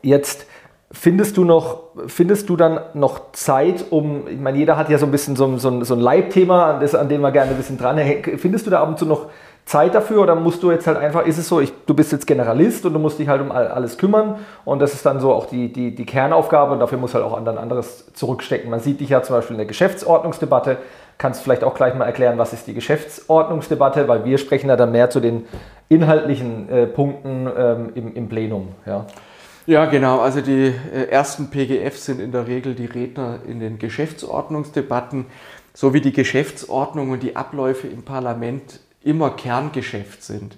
jetzt 0.02 0.46
findest 0.94 1.38
du 1.38 1.44
noch, 1.44 1.80
findest 2.08 2.48
du 2.50 2.56
dann 2.56 2.80
noch 2.94 3.32
Zeit, 3.34 3.86
um, 3.90 4.28
ich 4.28 4.40
meine, 4.40 4.58
jeder 4.58 4.78
hat 4.78 4.90
ja 4.90 4.98
so 4.98 5.06
ein 5.06 5.12
bisschen 5.12 5.36
so, 5.36 5.58
so, 5.58 5.84
so 5.84 5.96
ein 5.96 6.00
Leibthema, 6.00 6.78
an, 6.78 6.96
an 6.96 7.10
dem 7.10 7.22
man 7.22 7.34
gerne 7.34 7.52
ein 7.52 7.58
bisschen 7.58 7.78
dranhängt. 7.78 8.40
Findest 8.40 8.68
du 8.68 8.72
da 8.72 8.82
ab 8.82 8.88
und 8.88 9.00
zu 9.00 9.06
noch 9.06 9.28
Zeit 9.66 9.96
dafür 9.96 10.22
oder 10.22 10.36
musst 10.36 10.62
du 10.62 10.72
jetzt 10.72 10.88
halt 10.88 10.98
einfach, 10.98 11.26
ist 11.26 11.38
es 11.38 11.48
so, 11.48 11.62
ich, 11.62 11.74
du 11.86 11.94
bist 11.94 12.12
jetzt 12.12 12.28
Generalist 12.28 12.86
und 12.86 12.94
du 12.94 13.00
musst 13.00 13.18
dich 13.18 13.28
halt 13.28 13.42
um 13.42 13.52
alles 13.52 13.98
kümmern 13.98 14.36
und 14.66 14.80
das 14.80 14.94
ist 14.94 15.06
dann 15.06 15.20
so 15.20 15.34
auch 15.34 15.46
die, 15.46 15.72
die, 15.72 15.96
die 15.96 16.06
Kernaufgabe 16.06 16.74
und 16.74 16.80
dafür 16.80 16.98
muss 16.98 17.14
halt 17.14 17.24
auch 17.24 17.42
dann 17.44 17.58
anderes 17.58 18.14
zurückstecken. 18.14 18.70
Man 18.70 18.82
sieht 18.82 19.00
dich 19.00 19.10
ja 19.10 19.24
zum 19.24 19.38
Beispiel 19.38 19.56
in 19.56 19.60
der 19.60 19.68
Geschäftsordnungsdebatte, 19.68 20.78
kannst 21.18 21.42
vielleicht 21.42 21.64
auch 21.64 21.76
gleich 21.76 21.96
mal 21.96 22.06
erklären, 22.06 22.38
was 22.38 22.52
ist 22.52 22.68
die 22.68 22.74
Geschäftsordnungsdebatte, 22.74 24.08
weil 24.08 24.26
wir 24.26 24.38
sprechen 24.38 24.68
ja 24.68 24.76
dann 24.76 24.92
mehr 24.92 25.10
zu 25.10 25.22
den 25.22 25.46
inhaltlichen 25.88 26.70
äh, 26.70 26.86
Punkten 26.86 27.50
ähm, 27.58 27.90
im, 27.96 28.14
im 28.16 28.28
Plenum. 28.28 28.70
Ja. 28.86 29.06
Ja, 29.65 29.86
genau. 29.86 30.20
Also 30.20 30.41
die 30.41 30.74
äh, 30.91 31.08
ersten 31.10 31.50
PGF 31.50 31.98
sind 31.98 32.20
in 32.20 32.34
der 32.34 32.48
Regel 32.48 32.75
die 32.75 32.86
Redner 32.86 33.39
in 33.48 33.62
den 33.62 33.79
Geschäftsordnungsdebatten, 33.79 35.25
so 35.74 35.93
wie 35.93 36.01
die 36.01 36.12
Geschäftsordnung 36.12 37.12
und 37.12 37.24
die 37.24 37.38
Abläufe 37.38 37.88
im 37.88 38.03
Parlament 38.03 38.82
immer 39.03 39.29
Kerngeschäft 39.29 40.22
sind. 40.22 40.58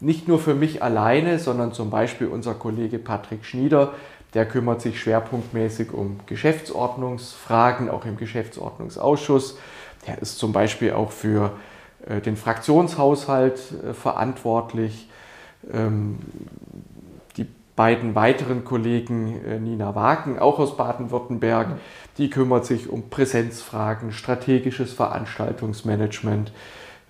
Nicht 0.00 0.28
nur 0.28 0.38
für 0.38 0.54
mich 0.54 0.82
alleine, 0.82 1.38
sondern 1.38 1.72
zum 1.72 1.88
Beispiel 1.88 2.26
unser 2.26 2.52
Kollege 2.52 2.98
Patrick 2.98 3.46
Schnieder, 3.46 3.94
der 4.34 4.44
kümmert 4.44 4.82
sich 4.82 5.00
schwerpunktmäßig 5.00 5.92
um 5.92 6.20
Geschäftsordnungsfragen, 6.26 7.88
auch 7.88 8.04
im 8.04 8.18
Geschäftsordnungsausschuss. 8.18 9.56
Der 10.06 10.20
ist 10.20 10.38
zum 10.38 10.52
Beispiel 10.52 10.92
auch 10.92 11.10
für 11.10 11.52
äh, 12.06 12.20
den 12.20 12.36
Fraktionshaushalt 12.36 13.60
äh, 13.82 13.94
verantwortlich. 13.94 15.08
Beiden 17.76 18.14
weiteren 18.14 18.64
Kollegen, 18.64 19.40
äh, 19.44 19.58
Nina 19.58 19.94
Wagen, 19.94 20.38
auch 20.38 20.58
aus 20.58 20.76
Baden-Württemberg, 20.76 21.78
die 22.18 22.28
kümmert 22.28 22.66
sich 22.66 22.88
um 22.90 23.08
Präsenzfragen, 23.08 24.12
strategisches 24.12 24.92
Veranstaltungsmanagement, 24.92 26.52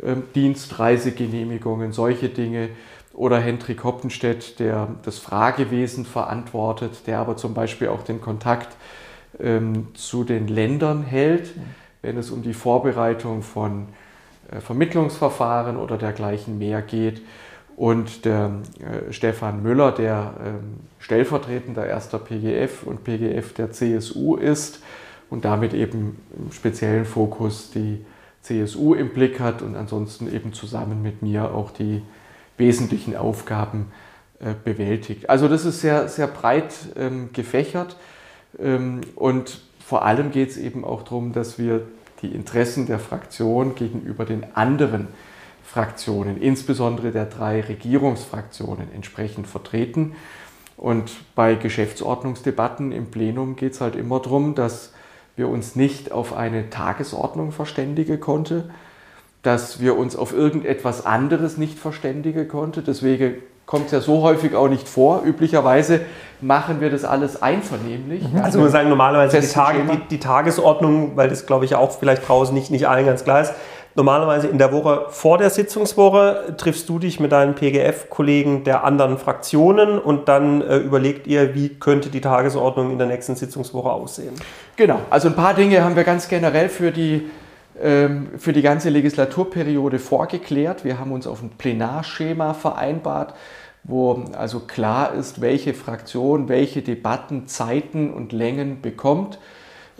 ähm, 0.02 0.24
Dienstreisegenehmigungen, 0.34 1.92
solche 1.92 2.28
Dinge. 2.28 2.68
Oder 3.14 3.40
Hendrik 3.40 3.84
Hoppenstedt, 3.84 4.58
der 4.58 4.88
das 5.02 5.18
Fragewesen 5.18 6.06
verantwortet, 6.06 7.06
der 7.06 7.18
aber 7.18 7.36
zum 7.36 7.52
Beispiel 7.52 7.88
auch 7.88 8.02
den 8.04 8.22
Kontakt 8.22 8.74
ähm, 9.38 9.88
zu 9.94 10.24
den 10.24 10.48
Ländern 10.48 11.02
hält, 11.02 11.52
wenn 12.00 12.16
es 12.16 12.30
um 12.30 12.42
die 12.42 12.54
Vorbereitung 12.54 13.42
von 13.42 13.88
äh, 14.50 14.60
Vermittlungsverfahren 14.60 15.76
oder 15.76 15.98
dergleichen 15.98 16.58
mehr 16.58 16.82
geht. 16.82 17.22
Und 17.76 18.24
der 18.24 18.52
äh, 18.80 19.12
Stefan 19.12 19.62
Müller, 19.62 19.92
der 19.92 20.34
ähm, 20.44 20.80
stellvertretender 20.98 21.86
erster 21.86 22.18
PGF 22.18 22.84
und 22.84 23.04
PGF 23.04 23.54
der 23.54 23.72
CSU 23.72 24.36
ist 24.36 24.82
und 25.30 25.44
damit 25.44 25.72
eben 25.74 26.18
im 26.38 26.52
speziellen 26.52 27.04
Fokus 27.04 27.70
die 27.70 28.04
CSU 28.42 28.94
im 28.94 29.10
Blick 29.10 29.40
hat 29.40 29.62
und 29.62 29.76
ansonsten 29.76 30.32
eben 30.32 30.52
zusammen 30.52 31.02
mit 31.02 31.22
mir 31.22 31.54
auch 31.54 31.70
die 31.70 32.02
wesentlichen 32.58 33.16
Aufgaben 33.16 33.90
äh, 34.40 34.54
bewältigt. 34.64 35.30
Also 35.30 35.48
das 35.48 35.64
ist 35.64 35.80
sehr, 35.80 36.08
sehr 36.08 36.26
breit 36.26 36.74
ähm, 36.96 37.30
gefächert 37.32 37.96
ähm, 38.58 39.00
und 39.14 39.60
vor 39.84 40.04
allem 40.04 40.30
geht 40.30 40.50
es 40.50 40.56
eben 40.56 40.84
auch 40.84 41.02
darum, 41.02 41.32
dass 41.32 41.58
wir 41.58 41.82
die 42.22 42.28
Interessen 42.28 42.86
der 42.86 42.98
Fraktion 42.98 43.74
gegenüber 43.74 44.24
den 44.24 44.44
anderen 44.54 45.08
Fraktionen, 45.64 46.40
insbesondere 46.40 47.12
der 47.12 47.26
drei 47.26 47.60
Regierungsfraktionen, 47.60 48.92
entsprechend 48.94 49.46
vertreten. 49.46 50.14
Und 50.76 51.12
bei 51.34 51.54
Geschäftsordnungsdebatten 51.54 52.92
im 52.92 53.10
Plenum 53.10 53.56
geht 53.56 53.74
es 53.74 53.80
halt 53.80 53.96
immer 53.96 54.20
darum, 54.20 54.54
dass 54.54 54.92
wir 55.36 55.48
uns 55.48 55.76
nicht 55.76 56.12
auf 56.12 56.34
eine 56.34 56.70
Tagesordnung 56.70 57.52
verständigen 57.52 58.20
konnten, 58.20 58.70
dass 59.42 59.80
wir 59.80 59.96
uns 59.96 60.16
auf 60.16 60.32
irgendetwas 60.32 61.06
anderes 61.06 61.56
nicht 61.56 61.78
verständigen 61.78 62.48
konnten. 62.48 62.84
Deswegen 62.84 63.36
kommt 63.66 63.86
es 63.86 63.92
ja 63.92 64.00
so 64.00 64.22
häufig 64.22 64.54
auch 64.54 64.68
nicht 64.68 64.88
vor. 64.88 65.22
Üblicherweise 65.24 66.00
machen 66.40 66.80
wir 66.80 66.90
das 66.90 67.04
alles 67.04 67.42
einvernehmlich. 67.42 68.22
Mhm. 68.30 68.40
Also, 68.40 68.60
wir 68.60 68.68
sagen 68.68 68.88
normalerweise 68.88 69.40
die, 69.40 69.46
Tage, 69.46 69.80
die, 69.84 70.08
die, 70.10 70.20
Tagesordnung, 70.20 71.16
weil 71.16 71.28
das 71.28 71.46
glaube 71.46 71.64
ich 71.64 71.74
auch 71.74 71.92
vielleicht 71.92 72.28
draußen 72.28 72.54
nicht, 72.54 72.70
nicht 72.70 72.86
allen 72.88 73.06
ganz 73.06 73.24
klar 73.24 73.40
ist. 73.40 73.54
Normalerweise 73.94 74.48
in 74.48 74.56
der 74.56 74.72
Woche 74.72 75.06
vor 75.10 75.36
der 75.36 75.50
Sitzungswoche 75.50 76.54
triffst 76.56 76.88
du 76.88 76.98
dich 76.98 77.20
mit 77.20 77.32
deinen 77.32 77.54
PGF-Kollegen 77.54 78.64
der 78.64 78.84
anderen 78.84 79.18
Fraktionen 79.18 79.98
und 79.98 80.28
dann 80.28 80.62
äh, 80.62 80.78
überlegt 80.78 81.26
ihr, 81.26 81.54
wie 81.54 81.68
könnte 81.68 82.08
die 82.08 82.22
Tagesordnung 82.22 82.90
in 82.90 82.98
der 82.98 83.06
nächsten 83.06 83.36
Sitzungswoche 83.36 83.90
aussehen. 83.90 84.34
Genau, 84.76 85.00
also 85.10 85.28
ein 85.28 85.36
paar 85.36 85.52
Dinge 85.52 85.84
haben 85.84 85.94
wir 85.94 86.04
ganz 86.04 86.28
generell 86.28 86.70
für 86.70 86.90
die 86.90 87.28
ähm, 87.80 88.28
für 88.38 88.52
die 88.52 88.62
ganze 88.62 88.90
Legislaturperiode 88.90 89.98
vorgeklärt. 89.98 90.84
Wir 90.84 90.98
haben 90.98 91.12
uns 91.12 91.26
auf 91.26 91.42
ein 91.42 91.50
Plenarschema 91.50 92.54
vereinbart, 92.54 93.34
wo 93.82 94.24
also 94.36 94.60
klar 94.60 95.14
ist, 95.14 95.40
welche 95.40 95.74
Fraktion 95.74 96.48
welche 96.48 96.82
Debatten, 96.82 97.46
Zeiten 97.46 98.12
und 98.12 98.32
Längen 98.32 98.82
bekommt. 98.82 99.38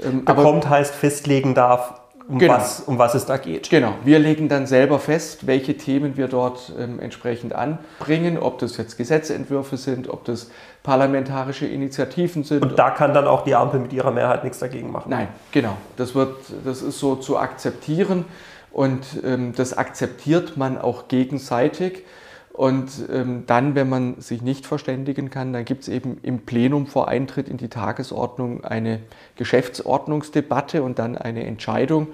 Ähm, 0.03 0.25
bekommt 0.25 0.69
heißt 0.69 0.95
festlegen 0.95 1.55
darf, 1.55 2.02
um, 2.29 2.39
genau. 2.39 2.55
was, 2.55 2.81
um 2.81 2.99
was 2.99 3.15
es 3.15 3.27
da 3.27 3.37
geht. 3.37 3.71
Genau, 3.71 3.95
wir 4.05 4.19
legen 4.19 4.49
dann 4.49 4.67
selber 4.67 4.99
fest, 4.99 5.47
welche 5.47 5.77
Themen 5.77 6.17
wir 6.17 6.29
dort 6.29 6.73
ähm, 6.79 7.01
entsprechend 7.01 7.55
anbringen, 7.55 8.39
ob 8.39 8.59
das 8.59 8.77
jetzt 8.77 8.97
Gesetzentwürfe 8.97 9.77
sind, 9.77 10.09
ob 10.09 10.25
das 10.25 10.51
parlamentarische 10.83 11.67
Initiativen 11.67 12.45
sind. 12.45 12.63
Und 12.63 12.79
da 12.79 12.91
kann 12.91 13.15
dann 13.15 13.27
auch 13.27 13.45
die 13.45 13.55
Ampel 13.55 13.81
mit 13.81 13.93
ihrer 13.93 14.11
Mehrheit 14.11 14.45
nichts 14.45 14.59
dagegen 14.59 14.91
machen. 14.91 15.11
Nein, 15.11 15.29
genau. 15.51 15.77
Das, 15.97 16.15
wird, 16.15 16.37
das 16.65 16.83
ist 16.83 16.99
so 16.99 17.17
zu 17.17 17.39
akzeptieren 17.39 18.25
und 18.73 19.05
ähm, 19.25 19.53
das 19.55 19.77
akzeptiert 19.77 20.57
man 20.57 20.79
auch 20.79 21.09
gegenseitig. 21.09 22.05
Und 22.53 22.91
ähm, 23.11 23.45
dann, 23.47 23.75
wenn 23.75 23.89
man 23.89 24.21
sich 24.21 24.43
nicht 24.43 24.67
verständigen 24.67 25.31
kann, 25.31 25.55
dann 25.55 25.65
gibt 25.65 25.83
es 25.83 25.89
eben 25.89 26.19
im 26.23 26.41
Plenum 26.41 26.87
vor 26.87 27.09
Eintritt 27.09 27.49
in 27.49 27.57
die 27.57 27.69
Tagesordnung 27.69 28.63
eine 28.63 29.01
Geschäftsordnungsdebatte 29.37 30.83
und 30.83 30.99
dann 30.99 31.17
eine 31.17 31.47
Entscheidung. 31.47 32.09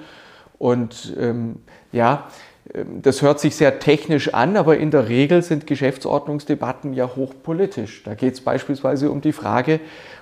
Und 0.58 1.16
ähm, 1.18 1.56
ja, 1.90 2.28
ähm, 2.72 3.02
das 3.02 3.20
hört 3.22 3.40
sich 3.40 3.56
sehr 3.56 3.80
technisch 3.80 4.32
an, 4.32 4.56
aber 4.56 4.76
in 4.78 4.92
der 4.92 5.08
Regel 5.08 5.42
sind 5.42 5.66
Geschäftsordnungsdebatten 5.66 6.94
ja 6.94 7.10
hochpolitisch. 7.16 8.04
Da 8.04 8.14
geht 8.14 8.34
es 8.34 8.40
beispielsweise 8.40 9.10
um 9.10 9.20
die 9.20 9.32
Frage, 9.32 9.80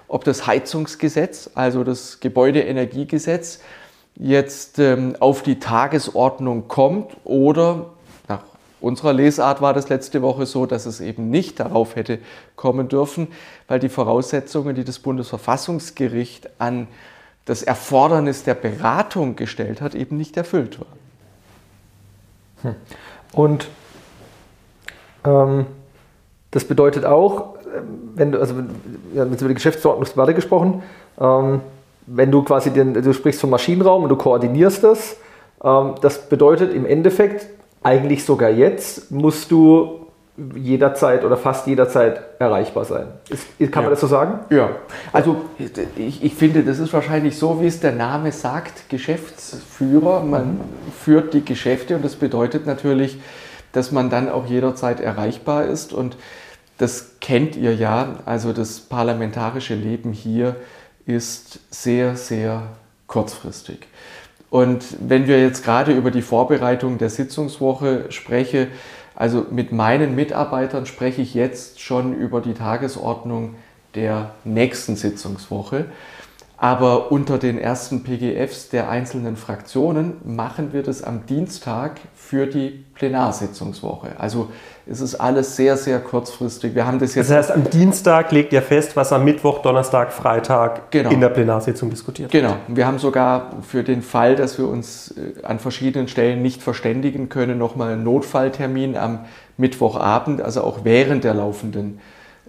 ob 0.08 0.24
das 0.24 0.46
Heizungsgesetz, 0.46 1.50
also 1.54 1.84
das 1.84 2.20
Gebäudeenergiegesetz, 2.20 3.60
jetzt 4.14 4.78
ähm, 4.78 5.14
auf 5.20 5.42
die 5.42 5.58
Tagesordnung 5.58 6.68
kommt 6.68 7.16
oder 7.24 7.90
unserer 8.86 9.12
Lesart 9.12 9.60
war 9.60 9.74
das 9.74 9.88
letzte 9.88 10.22
Woche 10.22 10.46
so, 10.46 10.66
dass 10.66 10.86
es 10.86 11.00
eben 11.00 11.28
nicht 11.30 11.60
darauf 11.60 11.96
hätte 11.96 12.18
kommen 12.54 12.88
dürfen, 12.88 13.28
weil 13.68 13.80
die 13.80 13.88
Voraussetzungen, 13.88 14.74
die 14.74 14.84
das 14.84 14.98
Bundesverfassungsgericht 14.98 16.48
an 16.58 16.86
das 17.44 17.62
Erfordernis 17.62 18.44
der 18.44 18.54
Beratung 18.54 19.36
gestellt 19.36 19.80
hat, 19.80 19.94
eben 19.94 20.16
nicht 20.16 20.36
erfüllt 20.36 20.80
waren. 20.80 20.98
Hm. 22.62 22.74
Und 23.32 23.68
ähm, 25.24 25.66
das 26.50 26.64
bedeutet 26.64 27.04
auch, 27.04 27.56
wenn 28.14 28.32
du, 28.32 28.40
also 28.40 28.54
wir 29.12 29.22
haben 29.22 29.30
jetzt 29.30 29.40
über 29.40 29.48
die 29.48 29.54
Geschäftsordnungsdebatte 29.54 30.34
gesprochen, 30.34 30.82
ähm, 31.20 31.60
wenn 32.06 32.30
du 32.30 32.42
quasi 32.42 32.70
den, 32.70 32.94
du 32.94 33.12
sprichst 33.12 33.40
vom 33.40 33.50
Maschinenraum 33.50 34.04
und 34.04 34.08
du 34.08 34.16
koordinierst 34.16 34.84
das, 34.84 35.16
ähm, 35.62 35.94
das 36.00 36.28
bedeutet 36.28 36.72
im 36.72 36.86
Endeffekt, 36.86 37.46
eigentlich 37.86 38.24
sogar 38.24 38.50
jetzt, 38.50 39.12
musst 39.12 39.52
du 39.52 40.06
jederzeit 40.56 41.24
oder 41.24 41.36
fast 41.36 41.68
jederzeit 41.68 42.20
erreichbar 42.40 42.84
sein. 42.84 43.06
Ist, 43.28 43.46
kann 43.58 43.70
ja. 43.74 43.80
man 43.82 43.90
das 43.90 44.00
so 44.00 44.08
sagen? 44.08 44.40
Ja. 44.50 44.70
Also 45.12 45.36
ich, 45.96 46.24
ich, 46.24 46.34
finde, 46.34 46.64
das 46.64 46.80
ist 46.80 46.92
wahrscheinlich 46.92 47.38
so, 47.38 47.60
wie 47.62 47.68
es 47.68 47.78
der 47.78 47.92
Name 47.92 48.32
sagt, 48.32 48.90
Geschäftsführer. 48.90 50.24
Man 50.24 50.46
mhm. 50.48 50.60
führt 51.00 51.32
die 51.32 51.44
Geschäfte 51.44 51.94
und 51.94 52.04
das 52.04 52.16
bedeutet 52.16 52.66
natürlich, 52.66 53.20
dass 53.70 53.92
man 53.92 54.10
dann 54.10 54.28
auch 54.28 54.46
jederzeit 54.46 54.98
erreichbar 54.98 55.66
ist. 55.66 55.92
Und 55.92 56.16
das 56.78 57.12
kennt 57.20 57.54
ihr 57.54 57.74
ja. 57.76 58.16
Also 58.26 58.52
das 58.52 58.80
parlamentarische 58.80 59.76
Leben 59.76 60.12
hier 60.12 60.56
ist 61.06 61.60
sehr, 61.70 62.16
sehr 62.16 62.62
kurzfristig. 63.06 63.86
Und 64.50 64.84
wenn 65.00 65.26
wir 65.26 65.40
jetzt 65.40 65.64
gerade 65.64 65.92
über 65.92 66.10
die 66.10 66.22
Vorbereitung 66.22 66.98
der 66.98 67.10
Sitzungswoche 67.10 68.06
sprechen, 68.10 68.68
also 69.14 69.46
mit 69.50 69.72
meinen 69.72 70.14
Mitarbeitern 70.14 70.86
spreche 70.86 71.22
ich 71.22 71.34
jetzt 71.34 71.80
schon 71.80 72.14
über 72.14 72.40
die 72.40 72.54
Tagesordnung 72.54 73.54
der 73.94 74.34
nächsten 74.44 74.94
Sitzungswoche. 74.94 75.86
Aber 76.58 77.12
unter 77.12 77.36
den 77.36 77.58
ersten 77.58 78.02
PGFs 78.02 78.70
der 78.70 78.88
einzelnen 78.88 79.36
Fraktionen 79.36 80.14
machen 80.24 80.72
wir 80.72 80.82
das 80.82 81.02
am 81.02 81.26
Dienstag 81.26 82.00
für 82.14 82.46
die 82.46 82.82
Plenarsitzungswoche. 82.94 84.18
Also 84.18 84.48
es 84.86 85.02
ist 85.02 85.16
alles 85.16 85.54
sehr, 85.56 85.76
sehr 85.76 86.00
kurzfristig. 86.00 86.74
Wir 86.74 86.86
haben 86.86 86.98
das 86.98 87.14
jetzt. 87.14 87.28
Das 87.28 87.36
heißt, 87.36 87.50
am 87.50 87.68
Dienstag 87.68 88.32
legt 88.32 88.54
ihr 88.54 88.62
fest, 88.62 88.96
was 88.96 89.12
am 89.12 89.24
Mittwoch, 89.24 89.58
Donnerstag, 89.58 90.14
Freitag 90.14 90.90
genau. 90.90 91.10
in 91.10 91.20
der 91.20 91.28
Plenarsitzung 91.28 91.90
diskutiert 91.90 92.32
wird. 92.32 92.42
Genau. 92.42 92.56
Wir 92.68 92.86
haben 92.86 92.98
sogar 92.98 93.56
für 93.60 93.82
den 93.82 94.00
Fall, 94.00 94.34
dass 94.34 94.56
wir 94.56 94.66
uns 94.66 95.10
äh, 95.10 95.44
an 95.44 95.58
verschiedenen 95.58 96.08
Stellen 96.08 96.40
nicht 96.40 96.62
verständigen 96.62 97.28
können, 97.28 97.58
nochmal 97.58 97.92
einen 97.92 98.04
Notfalltermin 98.04 98.96
am 98.96 99.26
Mittwochabend, 99.58 100.40
also 100.40 100.62
auch 100.62 100.84
während 100.84 101.24
der 101.24 101.34
laufenden 101.34 102.00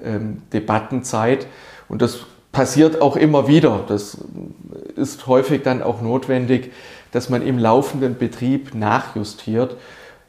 ähm, 0.01 0.43
Debattenzeit. 0.53 1.45
Und 1.89 2.01
das 2.01 2.25
passiert 2.57 3.03
auch 3.03 3.15
immer 3.15 3.47
wieder. 3.47 3.83
Das 3.87 4.17
ist 4.95 5.27
häufig 5.27 5.61
dann 5.61 5.83
auch 5.83 6.01
notwendig, 6.01 6.73
dass 7.11 7.29
man 7.29 7.43
im 7.43 7.59
laufenden 7.59 8.17
Betrieb 8.17 8.73
nachjustiert. 8.73 9.77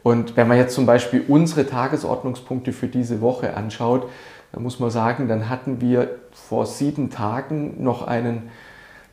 Und 0.03 0.37
wenn 0.37 0.47
man 0.47 0.59
jetzt 0.59 0.75
zum 0.75 0.85
Beispiel 0.85 1.25
unsere 1.27 1.67
Tagesordnungspunkte 1.67 2.75
für 2.75 2.87
diese 2.87 3.23
Woche 3.23 3.57
anschaut, 3.57 4.11
dann 4.53 4.63
muss 4.63 4.79
man 4.79 4.91
sagen, 4.91 5.27
dann 5.27 5.49
hatten 5.49 5.81
wir 5.81 6.17
vor 6.33 6.67
sieben 6.67 7.09
Tagen 7.09 7.83
noch 7.83 8.07
einen 8.07 8.51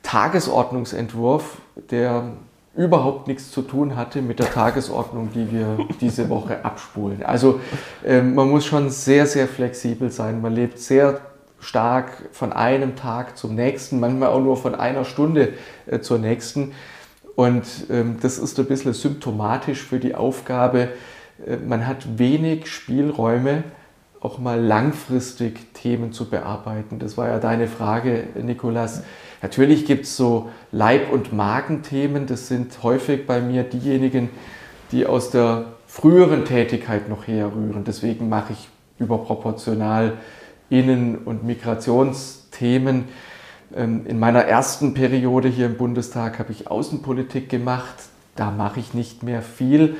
Tagesordnungsentwurf, 0.03 1.59
der 1.91 2.33
überhaupt 2.75 3.27
nichts 3.29 3.49
zu 3.49 3.61
tun 3.61 3.95
hatte 3.95 4.21
mit 4.21 4.39
der 4.39 4.51
Tagesordnung, 4.51 5.29
die 5.33 5.53
wir 5.53 5.77
diese 6.01 6.27
Woche 6.27 6.65
abspulen. 6.65 7.23
Also 7.23 7.61
ähm, 8.03 8.35
man 8.35 8.49
muss 8.49 8.65
schon 8.65 8.89
sehr, 8.89 9.25
sehr 9.25 9.47
flexibel 9.47 10.11
sein. 10.11 10.41
Man 10.41 10.53
lebt 10.53 10.79
sehr 10.79 11.21
stark 11.65 12.29
von 12.31 12.53
einem 12.53 12.95
Tag 12.95 13.37
zum 13.37 13.55
nächsten, 13.55 13.99
manchmal 13.99 14.29
auch 14.29 14.39
nur 14.39 14.55
von 14.55 14.75
einer 14.75 15.03
Stunde 15.03 15.53
äh, 15.87 15.99
zur 15.99 16.19
nächsten. 16.19 16.73
Und 17.35 17.65
ähm, 17.89 18.17
das 18.21 18.37
ist 18.37 18.59
ein 18.59 18.67
bisschen 18.67 18.93
symptomatisch 18.93 19.81
für 19.81 19.99
die 19.99 20.13
Aufgabe. 20.13 20.89
Äh, 21.45 21.57
man 21.57 21.87
hat 21.87 22.19
wenig 22.19 22.67
Spielräume, 22.67 23.63
auch 24.21 24.37
mal 24.37 24.61
langfristig 24.61 25.73
Themen 25.73 26.11
zu 26.11 26.29
bearbeiten. 26.29 26.99
Das 26.99 27.17
war 27.17 27.29
ja 27.29 27.39
deine 27.39 27.67
Frage, 27.67 28.27
Nikolas. 28.41 29.03
Natürlich 29.41 29.85
gibt 29.85 30.05
es 30.05 30.15
so 30.15 30.49
Leib- 30.71 31.11
und 31.11 31.33
Magenthemen. 31.33 32.27
Das 32.27 32.47
sind 32.47 32.83
häufig 32.83 33.25
bei 33.25 33.41
mir 33.41 33.63
diejenigen, 33.63 34.29
die 34.91 35.07
aus 35.07 35.31
der 35.31 35.65
früheren 35.87 36.45
Tätigkeit 36.45 37.09
noch 37.09 37.27
herrühren. 37.27 37.83
Deswegen 37.85 38.29
mache 38.29 38.53
ich 38.53 38.69
überproportional 38.99 40.13
Innen- 40.79 41.17
und 41.17 41.45
Migrationsthemen. 41.45 43.05
Ähm, 43.73 44.05
in 44.05 44.19
meiner 44.19 44.43
ersten 44.43 44.93
Periode 44.93 45.47
hier 45.47 45.67
im 45.67 45.77
Bundestag 45.77 46.37
habe 46.39 46.51
ich 46.51 46.67
Außenpolitik 46.69 47.49
gemacht. 47.49 47.95
Da 48.35 48.51
mache 48.51 48.81
ich 48.81 48.93
nicht 48.93 49.23
mehr 49.23 49.41
viel, 49.41 49.95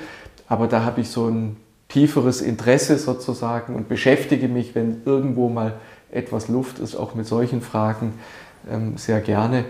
aber 0.50 0.68
da 0.68 0.84
habe 0.84 1.00
ich 1.02 1.10
so 1.10 1.28
ein 1.28 1.56
tieferes 1.88 2.42
Interesse 2.42 2.98
sozusagen 2.98 3.74
und 3.76 3.88
beschäftige 3.88 4.50
mich, 4.50 4.76
wenn 4.76 5.02
irgendwo 5.06 5.48
mal 5.48 5.76
etwas 6.12 6.50
Luft 6.50 6.80
ist, 6.80 6.96
auch 6.96 7.16
mit 7.16 7.26
solchen 7.26 7.62
Fragen 7.62 8.14
ähm, 8.70 8.98
sehr 8.98 9.22
gerne. 9.22 9.64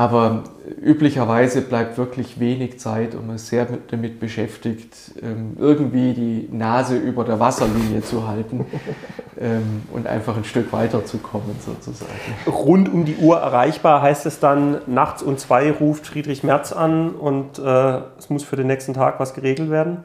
Aber 0.00 0.44
üblicherweise 0.80 1.60
bleibt 1.60 1.98
wirklich 1.98 2.40
wenig 2.40 2.80
Zeit 2.80 3.14
und 3.14 3.26
man 3.26 3.36
ist 3.36 3.48
sehr 3.48 3.66
damit 3.90 4.18
beschäftigt, 4.18 4.94
ähm, 5.20 5.58
irgendwie 5.58 6.14
die 6.14 6.48
Nase 6.50 6.96
über 6.96 7.22
der 7.22 7.38
Wasserlinie 7.38 8.00
zu 8.00 8.26
halten 8.26 8.64
ähm, 9.38 9.82
und 9.92 10.06
einfach 10.06 10.38
ein 10.38 10.44
Stück 10.44 10.72
weiterzukommen 10.72 11.54
sozusagen. 11.62 12.10
Rund 12.46 12.90
um 12.90 13.04
die 13.04 13.16
Uhr 13.16 13.40
erreichbar 13.40 14.00
heißt 14.00 14.24
es 14.24 14.40
dann, 14.40 14.80
nachts 14.86 15.22
um 15.22 15.36
zwei 15.36 15.70
ruft 15.70 16.06
Friedrich 16.06 16.44
Merz 16.44 16.72
an 16.72 17.10
und 17.10 17.58
äh, 17.58 17.98
es 18.18 18.30
muss 18.30 18.42
für 18.42 18.56
den 18.56 18.68
nächsten 18.68 18.94
Tag 18.94 19.20
was 19.20 19.34
geregelt 19.34 19.68
werden? 19.68 20.02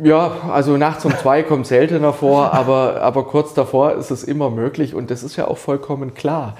Ja, 0.00 0.30
also 0.52 0.76
nachts 0.76 1.04
um 1.04 1.10
zwei 1.16 1.42
kommt 1.42 1.66
seltener 1.66 2.12
vor, 2.12 2.54
aber, 2.54 3.02
aber 3.02 3.24
kurz 3.24 3.52
davor 3.52 3.94
ist 3.94 4.12
es 4.12 4.22
immer 4.22 4.48
möglich 4.48 4.94
und 4.94 5.10
das 5.10 5.24
ist 5.24 5.34
ja 5.34 5.48
auch 5.48 5.58
vollkommen 5.58 6.14
klar. 6.14 6.54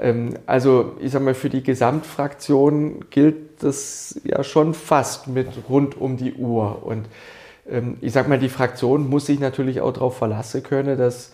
Ähm, 0.00 0.34
also 0.46 0.96
ich 1.00 1.12
sage 1.12 1.24
mal, 1.24 1.34
für 1.34 1.50
die 1.50 1.62
Gesamtfraktion 1.62 3.06
gilt 3.10 3.62
das 3.62 4.20
ja 4.24 4.42
schon 4.44 4.74
fast 4.74 5.28
mit 5.28 5.48
rund 5.68 6.00
um 6.00 6.16
die 6.16 6.34
Uhr. 6.34 6.84
Und 6.84 7.06
ähm, 7.68 7.96
ich 8.00 8.12
sage 8.12 8.28
mal, 8.28 8.38
die 8.38 8.48
Fraktion 8.48 9.08
muss 9.08 9.26
sich 9.26 9.40
natürlich 9.40 9.80
auch 9.80 9.92
darauf 9.92 10.16
verlassen 10.16 10.62
können, 10.62 10.98
dass 10.98 11.32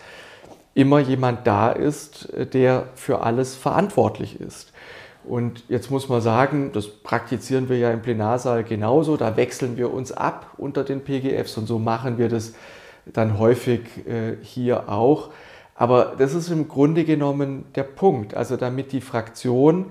immer 0.74 1.00
jemand 1.00 1.46
da 1.46 1.70
ist, 1.70 2.28
der 2.54 2.86
für 2.94 3.22
alles 3.22 3.54
verantwortlich 3.54 4.40
ist. 4.40 4.72
Und 5.24 5.64
jetzt 5.68 5.90
muss 5.90 6.08
man 6.08 6.20
sagen, 6.20 6.70
das 6.72 6.88
praktizieren 6.88 7.68
wir 7.68 7.78
ja 7.78 7.90
im 7.92 8.02
Plenarsaal 8.02 8.64
genauso, 8.64 9.16
da 9.16 9.36
wechseln 9.36 9.76
wir 9.76 9.92
uns 9.92 10.10
ab 10.10 10.54
unter 10.56 10.82
den 10.82 11.02
PGFs 11.02 11.56
und 11.58 11.66
so 11.66 11.78
machen 11.78 12.18
wir 12.18 12.28
das 12.28 12.54
dann 13.06 13.38
häufig 13.38 13.80
äh, 14.06 14.36
hier 14.42 14.88
auch. 14.88 15.30
Aber 15.74 16.14
das 16.18 16.34
ist 16.34 16.50
im 16.50 16.68
Grunde 16.68 17.04
genommen 17.04 17.64
der 17.74 17.84
Punkt. 17.84 18.34
Also 18.34 18.56
damit 18.56 18.92
die 18.92 19.00
Fraktion 19.00 19.86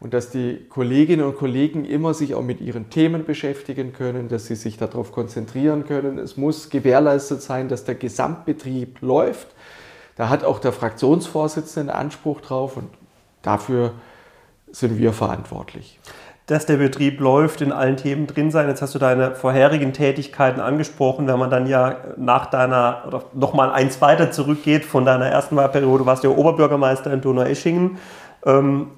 und 0.00 0.14
dass 0.14 0.30
die 0.30 0.66
Kolleginnen 0.68 1.24
und 1.24 1.36
Kollegen 1.36 1.84
immer 1.84 2.14
sich 2.14 2.34
auch 2.34 2.42
mit 2.42 2.60
ihren 2.60 2.90
Themen 2.90 3.24
beschäftigen 3.24 3.92
können, 3.92 4.28
dass 4.28 4.46
sie 4.46 4.56
sich 4.56 4.76
darauf 4.76 5.12
konzentrieren 5.12 5.86
können. 5.86 6.18
Es 6.18 6.36
muss 6.36 6.70
gewährleistet 6.70 7.42
sein, 7.42 7.68
dass 7.68 7.84
der 7.84 7.94
Gesamtbetrieb 7.94 9.00
läuft. 9.00 9.48
Da 10.16 10.28
hat 10.28 10.44
auch 10.44 10.58
der 10.60 10.72
Fraktionsvorsitzende 10.72 11.92
einen 11.92 12.06
Anspruch 12.06 12.40
drauf 12.40 12.76
und 12.76 12.88
dafür 13.42 13.92
sind 14.70 14.98
wir 14.98 15.12
verantwortlich 15.12 15.98
dass 16.46 16.66
der 16.66 16.76
Betrieb 16.76 17.20
läuft, 17.20 17.62
in 17.62 17.72
allen 17.72 17.96
Themen 17.96 18.26
drin 18.26 18.50
sein. 18.50 18.68
Jetzt 18.68 18.82
hast 18.82 18.94
du 18.94 18.98
deine 18.98 19.34
vorherigen 19.34 19.94
Tätigkeiten 19.94 20.60
angesprochen. 20.60 21.26
Wenn 21.26 21.38
man 21.38 21.50
dann 21.50 21.66
ja 21.66 21.96
nach 22.16 22.46
deiner, 22.46 23.04
oder 23.06 23.24
nochmal 23.32 23.70
eins 23.70 24.02
weiter 24.02 24.30
zurückgeht, 24.30 24.84
von 24.84 25.06
deiner 25.06 25.26
ersten 25.26 25.56
Wahlperiode 25.56 26.04
warst 26.04 26.22
du 26.22 26.30
ja 26.30 26.36
Oberbürgermeister 26.36 27.12
in 27.12 27.22
Donaueschingen. 27.22 27.98
Ähm, 28.44 28.88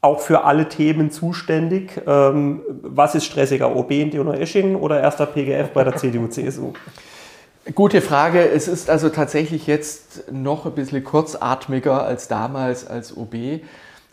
auch 0.00 0.20
für 0.20 0.44
alle 0.44 0.68
Themen 0.68 1.10
zuständig. 1.10 2.00
Ähm, 2.06 2.62
was 2.82 3.14
ist 3.14 3.26
stressiger, 3.26 3.74
OB 3.74 3.90
in 3.90 4.10
Donaueschingen 4.10 4.76
oder 4.76 5.00
erster 5.00 5.26
PGF 5.26 5.70
bei 5.70 5.84
der 5.84 5.96
CDU-CSU? 5.96 6.72
Gute 7.74 8.00
Frage. 8.00 8.48
Es 8.48 8.66
ist 8.66 8.88
also 8.88 9.10
tatsächlich 9.10 9.66
jetzt 9.66 10.32
noch 10.32 10.64
ein 10.64 10.72
bisschen 10.72 11.04
kurzatmiger 11.04 12.02
als 12.02 12.28
damals 12.28 12.86
als 12.86 13.14
OB. 13.14 13.34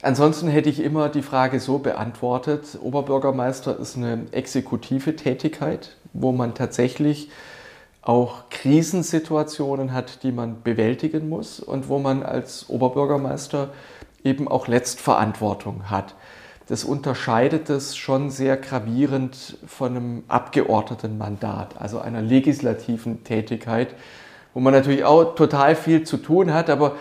Ansonsten 0.05 0.47
hätte 0.49 0.69
ich 0.69 0.83
immer 0.83 1.09
die 1.09 1.23
Frage 1.23 1.59
so 1.59 1.79
beantwortet, 1.79 2.77
Oberbürgermeister 2.79 3.79
ist 3.79 3.97
eine 3.97 4.27
exekutive 4.33 5.15
Tätigkeit, 5.15 5.97
wo 6.13 6.31
man 6.31 6.53
tatsächlich 6.53 7.31
auch 8.03 8.49
Krisensituationen 8.51 9.93
hat, 9.93 10.21
die 10.21 10.31
man 10.31 10.61
bewältigen 10.61 11.27
muss 11.27 11.59
und 11.59 11.89
wo 11.89 11.97
man 11.97 12.21
als 12.21 12.69
Oberbürgermeister 12.69 13.69
eben 14.23 14.47
auch 14.47 14.67
Letztverantwortung 14.67 15.89
hat. 15.89 16.13
Das 16.67 16.83
unterscheidet 16.83 17.71
es 17.71 17.97
schon 17.97 18.29
sehr 18.29 18.57
gravierend 18.57 19.57
von 19.65 19.95
einem 19.95 20.23
Abgeordnetenmandat, 20.27 21.81
also 21.81 21.97
einer 21.97 22.21
legislativen 22.21 23.23
Tätigkeit, 23.23 23.95
wo 24.53 24.59
man 24.59 24.71
natürlich 24.71 25.03
auch 25.03 25.33
total 25.33 25.75
viel 25.75 26.03
zu 26.03 26.17
tun 26.17 26.53
hat, 26.53 26.69
aber 26.69 26.95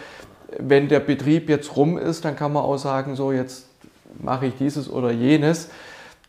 wenn 0.58 0.88
der 0.88 1.00
Betrieb 1.00 1.48
jetzt 1.48 1.76
rum 1.76 1.98
ist, 1.98 2.24
dann 2.24 2.36
kann 2.36 2.52
man 2.52 2.62
auch 2.62 2.76
sagen, 2.76 3.16
so 3.16 3.32
jetzt 3.32 3.66
mache 4.22 4.46
ich 4.46 4.54
dieses 4.56 4.90
oder 4.90 5.10
jenes. 5.10 5.68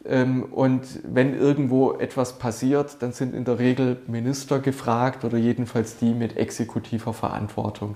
Ähm, 0.05 0.43
und 0.43 0.83
wenn 1.03 1.37
irgendwo 1.37 1.93
etwas 1.93 2.33
passiert, 2.33 2.97
dann 2.99 3.11
sind 3.11 3.33
in 3.33 3.45
der 3.45 3.59
Regel 3.59 3.97
Minister 4.07 4.59
gefragt 4.59 5.23
oder 5.23 5.37
jedenfalls 5.37 5.97
die 5.97 6.13
mit 6.13 6.37
exekutiver 6.37 7.13
Verantwortung. 7.13 7.95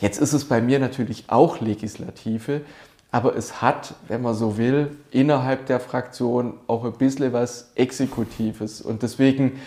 Jetzt 0.00 0.18
ist 0.20 0.32
es 0.32 0.46
bei 0.46 0.60
mir 0.60 0.78
natürlich 0.78 1.24
auch 1.28 1.60
Legislative, 1.60 2.62
aber 3.10 3.36
es 3.36 3.62
hat, 3.62 3.94
wenn 4.08 4.22
man 4.22 4.34
so 4.34 4.58
will, 4.58 4.96
innerhalb 5.10 5.66
der 5.66 5.78
Fraktion 5.78 6.54
auch 6.66 6.84
ein 6.84 6.94
bisschen 6.94 7.32
was 7.32 7.70
Exekutives. 7.76 8.80
Und 8.80 9.02
deswegen 9.02 9.60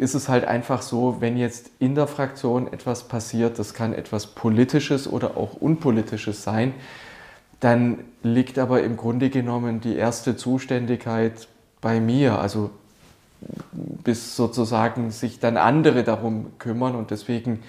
ist 0.00 0.14
es 0.14 0.30
halt 0.30 0.46
einfach 0.46 0.80
so, 0.80 1.20
wenn 1.20 1.36
jetzt 1.36 1.72
in 1.78 1.94
der 1.94 2.06
Fraktion 2.06 2.72
etwas 2.72 3.06
passiert, 3.06 3.58
das 3.58 3.74
kann 3.74 3.92
etwas 3.92 4.28
Politisches 4.28 5.06
oder 5.06 5.36
auch 5.36 5.52
Unpolitisches 5.52 6.42
sein, 6.42 6.72
dann 7.60 7.98
liegt 8.22 8.58
aber 8.58 8.82
im 8.82 8.96
Grunde 8.96 9.28
genommen 9.28 9.82
die 9.82 9.96
erste 9.96 10.38
Zuständigkeit 10.38 11.48
bei 11.82 12.00
mir. 12.00 12.38
Also 12.38 12.70
bis 13.72 14.36
sozusagen 14.36 15.10
sich 15.10 15.38
dann 15.38 15.58
andere 15.58 16.02
darum 16.02 16.58
kümmern 16.58 16.94
und 16.94 17.10
deswegen 17.10 17.60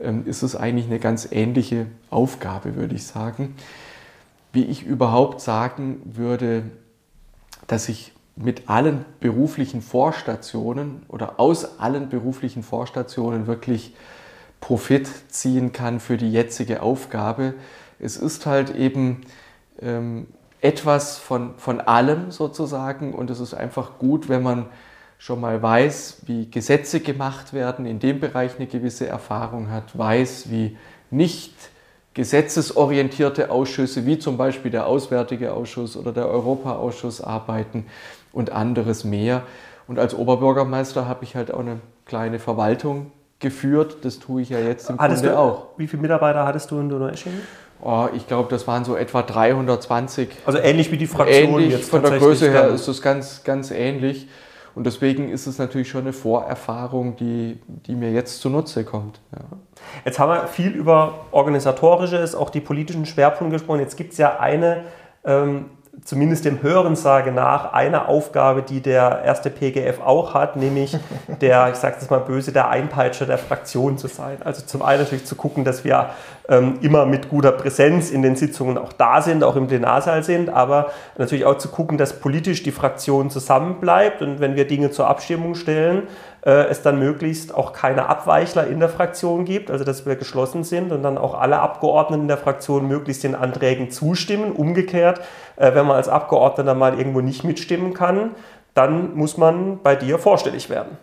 ähm, 0.00 0.26
ist 0.26 0.42
es 0.42 0.56
eigentlich 0.56 0.86
eine 0.86 0.98
ganz 0.98 1.28
ähnliche 1.30 1.84
Aufgabe, 2.08 2.76
würde 2.76 2.94
ich 2.94 3.04
sagen. 3.06 3.56
Wie 4.54 4.64
ich 4.64 4.84
überhaupt 4.84 5.42
sagen 5.42 6.00
würde, 6.06 6.62
dass 7.66 7.90
ich 7.90 8.13
mit 8.36 8.68
allen 8.68 9.04
beruflichen 9.20 9.80
Vorstationen 9.80 11.02
oder 11.08 11.38
aus 11.38 11.78
allen 11.78 12.08
beruflichen 12.08 12.62
Vorstationen 12.62 13.46
wirklich 13.46 13.94
Profit 14.60 15.08
ziehen 15.28 15.72
kann 15.72 16.00
für 16.00 16.16
die 16.16 16.32
jetzige 16.32 16.82
Aufgabe. 16.82 17.54
Es 18.00 18.16
ist 18.16 18.46
halt 18.46 18.74
eben 18.74 19.20
ähm, 19.80 20.26
etwas 20.60 21.18
von, 21.18 21.54
von 21.58 21.80
allem 21.80 22.30
sozusagen 22.30 23.14
und 23.14 23.30
es 23.30 23.38
ist 23.38 23.54
einfach 23.54 23.98
gut, 23.98 24.28
wenn 24.28 24.42
man 24.42 24.66
schon 25.18 25.40
mal 25.40 25.62
weiß, 25.62 26.22
wie 26.26 26.50
Gesetze 26.50 27.00
gemacht 27.00 27.52
werden, 27.52 27.86
in 27.86 27.98
dem 27.98 28.20
Bereich 28.20 28.56
eine 28.56 28.66
gewisse 28.66 29.06
Erfahrung 29.06 29.70
hat, 29.70 29.96
weiß, 29.96 30.50
wie 30.50 30.76
nicht 31.10 31.52
gesetzesorientierte 32.14 33.50
Ausschüsse 33.50 34.06
wie 34.06 34.18
zum 34.18 34.36
Beispiel 34.36 34.70
der 34.70 34.86
Auswärtige 34.86 35.52
Ausschuss 35.52 35.96
oder 35.96 36.12
der 36.12 36.28
Europaausschuss 36.28 37.20
arbeiten 37.20 37.86
und 38.34 38.50
anderes 38.50 39.04
mehr. 39.04 39.42
Und 39.86 39.98
als 39.98 40.14
Oberbürgermeister 40.14 41.06
habe 41.06 41.24
ich 41.24 41.36
halt 41.36 41.52
auch 41.52 41.60
eine 41.60 41.80
kleine 42.06 42.38
Verwaltung 42.38 43.12
geführt. 43.38 43.98
Das 44.02 44.18
tue 44.18 44.42
ich 44.42 44.50
ja 44.50 44.58
jetzt 44.58 44.90
im 44.90 44.98
hattest 44.98 45.22
Grunde 45.22 45.36
du, 45.36 45.40
auch. 45.40 45.66
Wie 45.76 45.86
viele 45.86 46.02
Mitarbeiter 46.02 46.46
hattest 46.46 46.70
du 46.70 46.80
in 46.80 46.88
Donaueschingen? 46.88 47.40
Oh, 47.82 48.08
ich 48.14 48.26
glaube, 48.26 48.48
das 48.48 48.66
waren 48.66 48.84
so 48.84 48.96
etwa 48.96 49.22
320. 49.22 50.28
Also 50.46 50.58
ähnlich 50.58 50.90
wie 50.90 50.96
die 50.96 51.06
Fraktion 51.06 51.54
ähnlich, 51.60 51.72
jetzt 51.72 51.90
Von 51.90 52.02
der 52.02 52.18
Größe 52.18 52.50
her 52.50 52.68
ist 52.68 52.88
es 52.88 53.02
ganz, 53.02 53.44
ganz 53.44 53.70
ähnlich. 53.70 54.28
Und 54.74 54.86
deswegen 54.86 55.28
ist 55.28 55.46
es 55.46 55.58
natürlich 55.58 55.88
schon 55.88 56.02
eine 56.02 56.12
Vorerfahrung, 56.12 57.14
die, 57.16 57.60
die 57.66 57.94
mir 57.94 58.10
jetzt 58.10 58.40
zunutze 58.40 58.84
kommt. 58.84 59.20
Ja. 59.32 59.44
Jetzt 60.04 60.18
haben 60.18 60.30
wir 60.30 60.48
viel 60.48 60.72
über 60.72 61.26
organisatorisches, 61.30 62.34
auch 62.34 62.50
die 62.50 62.60
politischen 62.60 63.06
Schwerpunkte 63.06 63.56
gesprochen. 63.56 63.80
Jetzt 63.80 63.96
gibt 63.96 64.12
es 64.12 64.18
ja 64.18 64.38
eine 64.40 64.84
ähm, 65.24 65.66
zumindest 66.04 66.44
dem 66.44 66.62
Hörensage 66.62 67.32
nach 67.32 67.72
eine 67.72 68.08
Aufgabe, 68.08 68.62
die 68.62 68.80
der 68.80 69.22
erste 69.24 69.50
PGF 69.50 70.00
auch 70.00 70.34
hat, 70.34 70.56
nämlich 70.56 70.96
der, 71.40 71.70
ich 71.70 71.76
sage 71.76 71.96
es 72.00 72.10
mal 72.10 72.20
böse, 72.20 72.52
der 72.52 72.68
Einpeitscher 72.68 73.26
der 73.26 73.38
Fraktion 73.38 73.98
zu 73.98 74.08
sein. 74.08 74.38
Also 74.44 74.64
zum 74.64 74.82
einen 74.82 75.02
natürlich 75.02 75.24
zu 75.24 75.36
gucken, 75.36 75.64
dass 75.64 75.84
wir 75.84 76.10
ähm, 76.48 76.78
immer 76.82 77.06
mit 77.06 77.30
guter 77.30 77.52
Präsenz 77.52 78.10
in 78.10 78.22
den 78.22 78.36
Sitzungen 78.36 78.76
auch 78.76 78.92
da 78.92 79.22
sind, 79.22 79.42
auch 79.42 79.56
im 79.56 79.66
Plenarsaal 79.66 80.22
sind, 80.22 80.50
aber 80.50 80.90
natürlich 81.16 81.46
auch 81.46 81.58
zu 81.58 81.68
gucken, 81.68 81.96
dass 81.96 82.20
politisch 82.20 82.62
die 82.62 82.72
Fraktion 82.72 83.30
zusammenbleibt 83.30 84.20
und 84.20 84.40
wenn 84.40 84.56
wir 84.56 84.66
Dinge 84.66 84.90
zur 84.90 85.08
Abstimmung 85.08 85.54
stellen, 85.54 86.02
äh, 86.44 86.66
es 86.68 86.82
dann 86.82 86.98
möglichst 86.98 87.54
auch 87.54 87.72
keine 87.72 88.06
Abweichler 88.06 88.66
in 88.66 88.78
der 88.78 88.88
Fraktion 88.88 89.44
gibt, 89.44 89.70
also 89.70 89.84
dass 89.84 90.04
wir 90.06 90.16
geschlossen 90.16 90.62
sind 90.62 90.92
und 90.92 91.02
dann 91.02 91.16
auch 91.16 91.34
alle 91.34 91.58
Abgeordneten 91.58 92.28
der 92.28 92.36
Fraktion 92.36 92.86
möglichst 92.86 93.24
den 93.24 93.34
Anträgen 93.34 93.90
zustimmen. 93.90 94.52
Umgekehrt, 94.52 95.20
äh, 95.56 95.74
wenn 95.74 95.86
man 95.86 95.96
als 95.96 96.08
Abgeordneter 96.08 96.74
mal 96.74 96.98
irgendwo 96.98 97.20
nicht 97.20 97.44
mitstimmen 97.44 97.94
kann, 97.94 98.32
dann 98.74 99.14
muss 99.14 99.36
man 99.36 99.80
bei 99.82 99.96
dir 99.96 100.18
vorstellig 100.18 100.68
werden. 100.68 100.98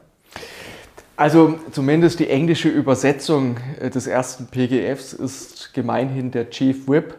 Also 1.15 1.55
zumindest 1.71 2.19
die 2.19 2.29
englische 2.29 2.69
Übersetzung 2.69 3.57
äh, 3.79 3.89
des 3.89 4.07
ersten 4.07 4.47
PGFs 4.47 5.13
ist 5.13 5.73
gemeinhin 5.73 6.31
der 6.31 6.49
Chief 6.49 6.87
Whip. 6.87 7.15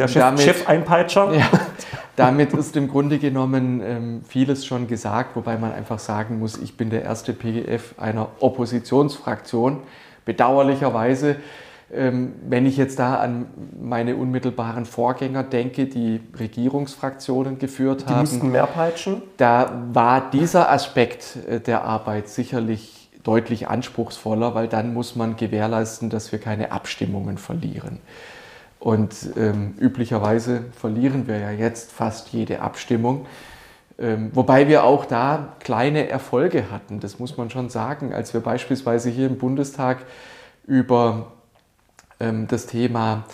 Der 0.00 0.08
Chef, 0.08 0.22
damit, 0.22 0.40
Chef-Einpeitscher. 0.40 1.34
Ja, 1.34 1.46
damit 2.16 2.52
ist 2.54 2.76
im 2.76 2.88
Grunde 2.88 3.18
genommen 3.18 3.82
ähm, 3.84 4.22
vieles 4.26 4.64
schon 4.64 4.86
gesagt, 4.86 5.36
wobei 5.36 5.58
man 5.58 5.72
einfach 5.72 5.98
sagen 5.98 6.38
muss, 6.38 6.56
ich 6.56 6.76
bin 6.76 6.90
der 6.90 7.02
erste 7.02 7.32
PGF 7.32 7.94
einer 7.98 8.28
Oppositionsfraktion. 8.40 9.78
Bedauerlicherweise, 10.24 11.36
ähm, 11.92 12.34
wenn 12.48 12.66
ich 12.66 12.76
jetzt 12.76 12.98
da 12.98 13.16
an 13.16 13.46
meine 13.80 14.16
unmittelbaren 14.16 14.86
Vorgänger 14.86 15.42
denke, 15.42 15.86
die 15.86 16.20
Regierungsfraktionen 16.38 17.58
geführt 17.58 18.02
die 18.02 18.06
haben. 18.06 18.26
Die 18.26 18.32
mussten 18.32 18.52
mehr 18.52 18.66
peitschen? 18.66 19.22
Da 19.36 19.82
war 19.92 20.30
dieser 20.30 20.70
Aspekt 20.70 21.36
äh, 21.48 21.60
der 21.60 21.84
Arbeit 21.84 22.28
sicherlich 22.28 23.10
deutlich 23.22 23.68
anspruchsvoller, 23.68 24.54
weil 24.54 24.68
dann 24.68 24.94
muss 24.94 25.14
man 25.14 25.36
gewährleisten, 25.36 26.08
dass 26.08 26.32
wir 26.32 26.38
keine 26.38 26.72
Abstimmungen 26.72 27.36
verlieren. 27.36 27.98
Und 28.80 29.14
ähm, 29.36 29.74
üblicherweise 29.78 30.64
verlieren 30.72 31.28
wir 31.28 31.38
ja 31.38 31.50
jetzt 31.50 31.92
fast 31.92 32.30
jede 32.30 32.62
Abstimmung. 32.62 33.26
Ähm, 33.98 34.30
wobei 34.32 34.66
wir 34.66 34.84
auch 34.84 35.04
da 35.04 35.52
kleine 35.60 36.08
Erfolge 36.08 36.70
hatten, 36.70 36.98
das 36.98 37.18
muss 37.18 37.36
man 37.36 37.50
schon 37.50 37.68
sagen. 37.68 38.14
Als 38.14 38.32
wir 38.32 38.40
beispielsweise 38.40 39.10
hier 39.10 39.26
im 39.26 39.36
Bundestag 39.36 39.98
über 40.66 41.32
ähm, 42.18 42.48
das 42.48 42.66
Thema 42.66 43.24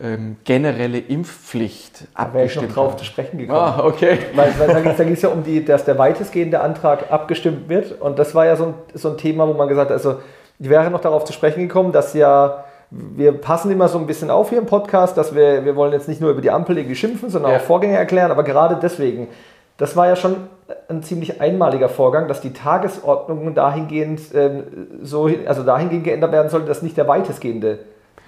ähm, 0.00 0.36
generelle 0.44 0.98
Impfpflicht 0.98 2.08
da 2.14 2.32
wäre 2.32 2.46
ich 2.46 2.56
noch 2.56 2.68
drauf 2.68 2.92
haben. 2.92 2.98
zu 2.98 3.04
sprechen 3.04 3.38
gekommen. 3.38 3.58
Ah, 3.58 3.84
okay. 3.84 4.18
Weil, 4.34 4.58
weil 4.58 4.68
da 4.68 5.04
ging 5.04 5.12
es 5.12 5.22
ja 5.22 5.28
um 5.28 5.42
die, 5.42 5.62
dass 5.62 5.84
der 5.84 5.98
weitestgehende 5.98 6.60
Antrag 6.60 7.10
abgestimmt 7.10 7.68
wird. 7.68 8.00
Und 8.00 8.18
das 8.18 8.34
war 8.34 8.46
ja 8.46 8.56
so 8.56 8.66
ein, 8.66 8.74
so 8.94 9.10
ein 9.10 9.18
Thema, 9.18 9.46
wo 9.46 9.52
man 9.52 9.68
gesagt 9.68 9.90
hat, 9.90 9.96
also 9.96 10.20
ich 10.58 10.70
wäre 10.70 10.90
noch 10.90 11.00
darauf 11.00 11.24
zu 11.24 11.34
sprechen 11.34 11.60
gekommen, 11.60 11.92
dass 11.92 12.14
ja 12.14 12.64
wir 12.90 13.32
passen 13.32 13.70
immer 13.70 13.88
so 13.88 13.98
ein 13.98 14.06
bisschen 14.06 14.30
auf 14.30 14.50
hier 14.50 14.58
im 14.58 14.66
Podcast, 14.66 15.16
dass 15.16 15.34
wir, 15.34 15.64
wir 15.64 15.76
wollen 15.76 15.92
jetzt 15.92 16.08
nicht 16.08 16.20
nur 16.20 16.30
über 16.30 16.40
die 16.40 16.50
Ampel 16.50 16.78
irgendwie 16.78 16.96
schimpfen, 16.96 17.30
sondern 17.30 17.52
ja. 17.52 17.58
auch 17.58 17.62
Vorgänge 17.62 17.96
erklären, 17.96 18.30
aber 18.30 18.44
gerade 18.44 18.78
deswegen, 18.80 19.28
das 19.76 19.96
war 19.96 20.06
ja 20.06 20.16
schon 20.16 20.36
ein 20.88 21.02
ziemlich 21.02 21.40
einmaliger 21.40 21.88
Vorgang, 21.88 22.28
dass 22.28 22.40
die 22.40 22.52
Tagesordnung 22.52 23.54
dahingehend 23.54 24.20
ähm, 24.34 24.62
so, 25.02 25.28
also 25.46 25.62
dahingehend 25.62 26.04
geändert 26.04 26.32
werden 26.32 26.48
sollte, 26.48 26.66
dass 26.66 26.82
nicht 26.82 26.96
der 26.96 27.08
weitestgehende 27.08 27.80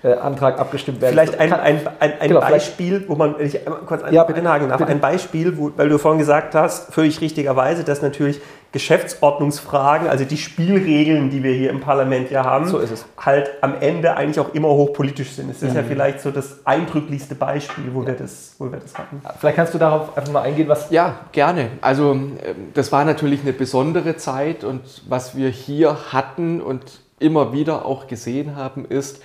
äh, 0.02 0.12
Antrag 0.12 0.60
abgestimmt 0.60 1.00
werden. 1.00 1.12
Vielleicht 1.12 1.38
ein, 1.40 1.52
ein, 1.52 1.80
ein, 1.98 2.12
ein 2.20 2.28
genau, 2.28 2.40
Beispiel, 2.40 3.04
wo 3.08 3.14
man, 3.16 3.36
wenn 3.38 3.46
ich 3.46 3.60
kurz 3.86 4.02
ja, 4.10 4.24
bitte 4.24 4.42
bitte. 4.78 4.92
ein 4.92 5.00
Beispiel, 5.00 5.58
wo, 5.58 5.72
weil 5.76 5.88
du 5.88 5.98
vorhin 5.98 6.18
gesagt 6.18 6.54
hast, 6.54 6.92
völlig 6.92 7.20
richtigerweise, 7.20 7.82
dass 7.84 8.02
natürlich 8.02 8.40
Geschäftsordnungsfragen, 8.70 10.08
also 10.08 10.26
die 10.26 10.36
Spielregeln, 10.36 11.30
die 11.30 11.42
wir 11.42 11.54
hier 11.54 11.70
im 11.70 11.80
Parlament 11.80 12.30
ja 12.30 12.44
haben, 12.44 12.68
so 12.68 12.82
halt 13.18 13.50
am 13.62 13.74
Ende 13.80 14.14
eigentlich 14.14 14.38
auch 14.40 14.52
immer 14.52 14.68
hochpolitisch 14.68 15.30
sind. 15.30 15.50
Es 15.50 15.62
ist 15.62 15.70
mhm. 15.70 15.76
ja 15.76 15.82
vielleicht 15.84 16.20
so 16.20 16.30
das 16.30 16.66
eindrücklichste 16.66 17.34
Beispiel, 17.34 17.84
wo, 17.94 18.06
wir 18.06 18.12
das, 18.12 18.56
wo 18.58 18.70
wir 18.70 18.78
das 18.78 18.98
hatten. 18.98 19.22
Vielleicht 19.38 19.56
kannst 19.56 19.72
du 19.72 19.78
darauf 19.78 20.16
einfach 20.18 20.32
mal 20.32 20.42
eingehen, 20.42 20.68
was. 20.68 20.90
Ja, 20.90 21.20
gerne. 21.32 21.70
Also, 21.80 22.12
ähm, 22.12 22.38
das 22.74 22.92
war 22.92 23.06
natürlich 23.06 23.40
eine 23.40 23.54
besondere 23.54 24.16
Zeit 24.16 24.64
und 24.64 24.82
was 25.08 25.34
wir 25.34 25.48
hier 25.48 26.12
hatten 26.12 26.60
und 26.60 27.00
immer 27.20 27.54
wieder 27.54 27.86
auch 27.86 28.06
gesehen 28.06 28.54
haben, 28.54 28.84
ist, 28.84 29.22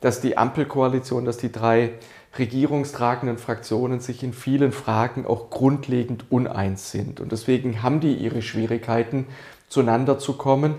dass 0.00 0.20
die 0.20 0.36
Ampelkoalition, 0.36 1.24
dass 1.24 1.36
die 1.36 1.52
drei 1.52 1.92
regierungstragenden 2.38 3.38
Fraktionen 3.38 4.00
sich 4.00 4.22
in 4.22 4.32
vielen 4.32 4.72
Fragen 4.72 5.26
auch 5.26 5.50
grundlegend 5.50 6.26
uneins 6.30 6.90
sind. 6.92 7.20
Und 7.20 7.32
deswegen 7.32 7.82
haben 7.82 8.00
die 8.00 8.14
ihre 8.14 8.42
Schwierigkeiten, 8.42 9.26
zueinander 9.68 10.18
zu 10.18 10.34
kommen. 10.34 10.76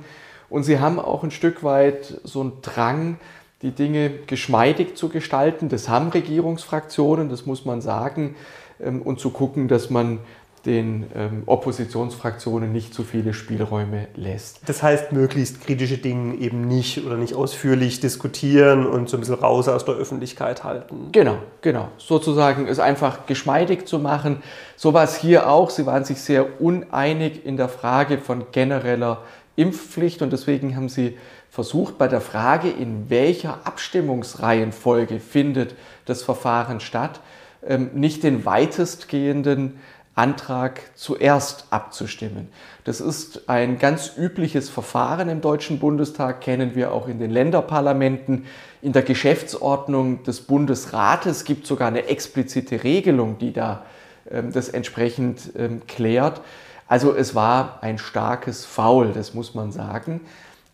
Und 0.49 0.63
sie 0.63 0.79
haben 0.79 0.99
auch 0.99 1.23
ein 1.23 1.31
Stück 1.31 1.63
weit 1.63 2.19
so 2.23 2.41
einen 2.41 2.61
Drang, 2.61 3.17
die 3.61 3.71
Dinge 3.71 4.09
geschmeidig 4.27 4.95
zu 4.95 5.09
gestalten. 5.09 5.69
Das 5.69 5.87
haben 5.87 6.09
Regierungsfraktionen, 6.09 7.29
das 7.29 7.45
muss 7.45 7.65
man 7.65 7.81
sagen. 7.81 8.35
Ähm, 8.81 9.01
und 9.01 9.19
zu 9.19 9.29
gucken, 9.29 9.67
dass 9.67 9.89
man 9.89 10.19
den 10.65 11.07
ähm, 11.15 11.43
Oppositionsfraktionen 11.45 12.71
nicht 12.71 12.93
zu 12.93 13.03
viele 13.03 13.33
Spielräume 13.33 14.07
lässt. 14.15 14.59
Das 14.67 14.83
heißt, 14.83 15.11
möglichst 15.11 15.61
kritische 15.61 15.97
Dinge 15.97 16.35
eben 16.35 16.67
nicht 16.67 17.03
oder 17.05 17.17
nicht 17.17 17.33
ausführlich 17.33 17.99
diskutieren 17.99 18.85
und 18.85 19.09
so 19.09 19.17
ein 19.17 19.21
bisschen 19.21 19.35
raus 19.35 19.67
aus 19.67 19.85
der 19.85 19.95
Öffentlichkeit 19.95 20.63
halten. 20.63 21.09
Genau, 21.11 21.37
genau. 21.61 21.89
Sozusagen 21.97 22.67
es 22.67 22.79
einfach 22.79 23.25
geschmeidig 23.25 23.87
zu 23.87 23.99
machen. 23.99 24.43
So 24.75 24.93
war 24.93 25.03
es 25.03 25.15
hier 25.15 25.49
auch. 25.49 25.69
Sie 25.69 25.85
waren 25.85 26.05
sich 26.05 26.21
sehr 26.21 26.61
uneinig 26.61 27.45
in 27.45 27.57
der 27.57 27.69
Frage 27.69 28.19
von 28.19 28.45
genereller 28.51 29.23
Impfpflicht 29.55 30.21
und 30.21 30.31
deswegen 30.31 30.75
haben 30.75 30.89
sie 30.89 31.17
versucht, 31.49 31.97
bei 31.97 32.07
der 32.07 32.21
Frage, 32.21 32.69
in 32.69 33.09
welcher 33.09 33.59
Abstimmungsreihenfolge 33.65 35.19
findet 35.19 35.75
das 36.05 36.23
Verfahren 36.23 36.79
statt, 36.79 37.19
ähm, 37.67 37.91
nicht 37.93 38.23
den 38.23 38.45
weitestgehenden 38.45 39.79
Antrag 40.15 40.81
zuerst 40.95 41.65
abzustimmen. 41.69 42.49
Das 42.83 42.99
ist 42.99 43.49
ein 43.49 43.79
ganz 43.79 44.13
übliches 44.17 44.69
Verfahren 44.69 45.29
im 45.29 45.39
Deutschen 45.39 45.79
Bundestag, 45.79 46.41
kennen 46.41 46.75
wir 46.75 46.91
auch 46.91 47.07
in 47.07 47.19
den 47.19 47.31
Länderparlamenten. 47.31 48.45
In 48.81 48.91
der 48.91 49.03
Geschäftsordnung 49.03 50.23
des 50.23 50.41
Bundesrates 50.41 51.45
gibt 51.45 51.63
es 51.63 51.69
sogar 51.69 51.87
eine 51.87 52.07
explizite 52.07 52.83
Regelung, 52.83 53.37
die 53.37 53.53
da 53.53 53.85
ähm, 54.29 54.51
das 54.51 54.69
entsprechend 54.69 55.53
ähm, 55.57 55.83
klärt. 55.87 56.41
Also 56.87 57.15
es 57.15 57.33
war 57.35 57.79
ein 57.81 57.97
starkes 57.97 58.65
Foul, 58.65 59.13
das 59.13 59.33
muss 59.33 59.55
man 59.55 59.71
sagen. 59.71 60.21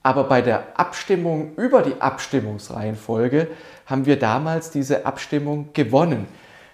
Aber 0.01 0.23
bei 0.23 0.41
der 0.41 0.79
Abstimmung 0.79 1.53
über 1.57 1.83
die 1.83 2.01
Abstimmungsreihenfolge 2.01 3.49
haben 3.85 4.05
wir 4.05 4.17
damals 4.17 4.71
diese 4.71 5.05
Abstimmung 5.05 5.69
gewonnen. 5.73 6.27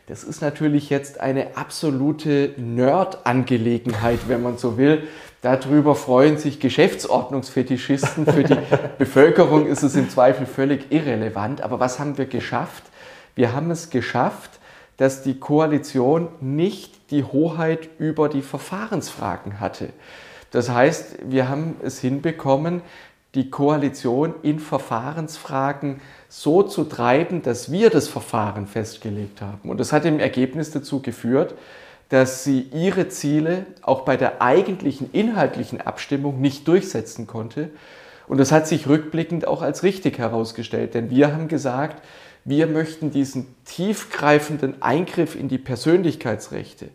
Das 0.07 0.25
ist 0.25 0.41
natürlich 0.41 0.89
jetzt 0.89 1.21
eine 1.21 1.55
absolute 1.55 2.53
Nerd-Angelegenheit, 2.57 4.19
wenn 4.27 4.43
man 4.43 4.57
so 4.57 4.77
will. 4.77 5.07
Darüber 5.41 5.95
freuen 5.95 6.37
sich 6.37 6.59
Geschäftsordnungsfetischisten. 6.59 8.25
Für 8.25 8.43
die 8.43 8.57
Bevölkerung 8.97 9.65
ist 9.65 9.81
es 9.81 9.95
im 9.95 10.09
Zweifel 10.09 10.45
völlig 10.45 10.91
irrelevant. 10.91 11.61
Aber 11.61 11.79
was 11.79 11.99
haben 11.99 12.17
wir 12.17 12.25
geschafft? 12.25 12.83
Wir 13.35 13.53
haben 13.53 13.71
es 13.71 13.89
geschafft, 13.89 14.59
dass 14.97 15.23
die 15.23 15.39
Koalition 15.39 16.27
nicht 16.41 17.09
die 17.09 17.23
Hoheit 17.23 17.87
über 17.97 18.27
die 18.27 18.41
Verfahrensfragen 18.41 19.61
hatte. 19.61 19.89
Das 20.51 20.69
heißt, 20.69 21.17
wir 21.25 21.47
haben 21.47 21.77
es 21.81 21.99
hinbekommen, 21.99 22.81
die 23.35 23.49
Koalition 23.49 24.35
in 24.43 24.59
Verfahrensfragen 24.59 26.01
so 26.29 26.63
zu 26.63 26.83
treiben, 26.83 27.41
dass 27.41 27.71
wir 27.71 27.89
das 27.89 28.07
Verfahren 28.07 28.67
festgelegt 28.67 29.41
haben. 29.41 29.69
Und 29.69 29.79
das 29.79 29.91
hat 29.91 30.05
im 30.05 30.19
Ergebnis 30.19 30.71
dazu 30.71 31.01
geführt, 31.01 31.55
dass 32.09 32.43
sie 32.43 32.67
ihre 32.73 33.09
Ziele 33.09 33.65
auch 33.81 34.01
bei 34.01 34.17
der 34.17 34.41
eigentlichen 34.41 35.09
inhaltlichen 35.11 35.81
Abstimmung 35.81 36.41
nicht 36.41 36.67
durchsetzen 36.67 37.25
konnte. 37.25 37.71
Und 38.27 38.37
das 38.37 38.51
hat 38.51 38.67
sich 38.67 38.87
rückblickend 38.87 39.47
auch 39.47 39.61
als 39.61 39.83
richtig 39.83 40.19
herausgestellt, 40.19 40.93
denn 40.93 41.09
wir 41.09 41.33
haben 41.33 41.47
gesagt, 41.47 42.03
wir 42.45 42.67
möchten 42.67 43.09
diesen 43.09 43.55
tiefgreifenden 43.65 44.81
Eingriff 44.81 45.35
in 45.35 45.47
die 45.47 45.57
Persönlichkeitsrechte 45.57 46.89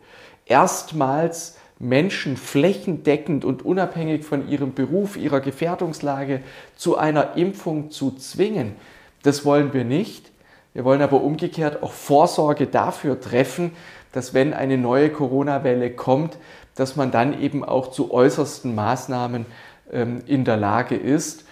erstmals 0.48 1.57
Menschen 1.78 2.36
flächendeckend 2.36 3.44
und 3.44 3.64
unabhängig 3.64 4.24
von 4.24 4.48
ihrem 4.48 4.74
Beruf, 4.74 5.16
ihrer 5.16 5.40
Gefährdungslage 5.40 6.40
zu 6.76 6.96
einer 6.96 7.36
Impfung 7.36 7.90
zu 7.90 8.12
zwingen. 8.12 8.74
Das 9.22 9.44
wollen 9.44 9.72
wir 9.72 9.84
nicht. 9.84 10.30
Wir 10.74 10.84
wollen 10.84 11.02
aber 11.02 11.22
umgekehrt 11.22 11.82
auch 11.82 11.92
Vorsorge 11.92 12.66
dafür 12.66 13.20
treffen, 13.20 13.72
dass 14.12 14.34
wenn 14.34 14.54
eine 14.54 14.78
neue 14.78 15.10
Corona-Welle 15.10 15.90
kommt, 15.90 16.38
dass 16.74 16.96
man 16.96 17.10
dann 17.10 17.40
eben 17.40 17.64
auch 17.64 17.90
zu 17.90 18.12
äußersten 18.12 18.74
Maßnahmen 18.74 19.46
ähm, 19.92 20.22
in 20.26 20.44
der 20.44 20.56
Lage 20.56 20.96
ist. 20.96 21.44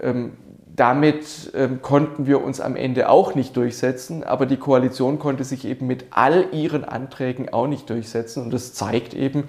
Ähm, 0.00 0.32
damit 0.76 1.52
ähm, 1.54 1.82
konnten 1.82 2.26
wir 2.26 2.42
uns 2.42 2.60
am 2.60 2.74
Ende 2.74 3.08
auch 3.08 3.36
nicht 3.36 3.56
durchsetzen, 3.56 4.24
aber 4.24 4.44
die 4.44 4.56
Koalition 4.56 5.20
konnte 5.20 5.44
sich 5.44 5.64
eben 5.64 5.86
mit 5.86 6.06
all 6.10 6.46
ihren 6.52 6.84
Anträgen 6.84 7.52
auch 7.52 7.68
nicht 7.68 7.88
durchsetzen. 7.88 8.42
Und 8.42 8.52
das 8.52 8.74
zeigt 8.74 9.14
eben, 9.14 9.44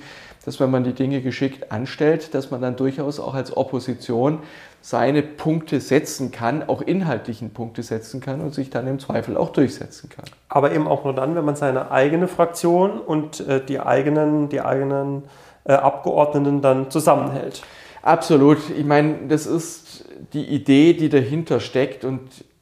dass 0.46 0.60
wenn 0.60 0.70
man 0.70 0.84
die 0.84 0.94
Dinge 0.94 1.22
geschickt 1.22 1.72
anstellt, 1.72 2.36
dass 2.36 2.52
man 2.52 2.62
dann 2.62 2.76
durchaus 2.76 3.20
auch 3.20 3.34
als 3.34 3.58
Opposition 3.58 4.40
seine 4.82 5.24
Punkte 5.24 5.82
setzen 5.82 6.30
kann, 6.30 6.70
auch 6.70 6.84
inhaltlichen 6.84 7.50
Punkte 7.50 7.82
setzen 7.82 8.22
kann 8.22 8.40
und 8.42 8.54
sich 8.54 8.70
dann 8.70 8.86
im 8.86 9.00
Zweifel 9.00 9.36
auch 9.36 9.50
durchsetzen 9.50 10.10
kann. 10.10 10.26
Aber 10.48 10.74
eben 10.74 10.88
auch 10.88 11.06
nur 11.06 11.16
dann, 11.16 11.36
wenn 11.36 11.44
man 11.44 11.56
seine 11.56 11.90
eigene 11.90 12.28
Fraktion 12.28 13.00
und 13.00 13.40
äh, 13.48 13.66
die 13.66 13.80
eigenen, 13.80 14.50
die 14.50 14.62
eigenen 14.62 15.24
äh, 15.64 15.74
Abgeordneten 15.74 16.62
dann 16.62 16.92
zusammenhält. 16.92 17.64
Absolut. 18.06 18.60
Ich 18.78 18.86
meine, 18.86 19.28
das 19.28 19.48
ist 19.48 20.06
die 20.34 20.46
Idee, 20.46 20.94
die 20.94 21.10
dahinter 21.10 21.60
steckt. 21.60 22.06
Und 22.06 22.22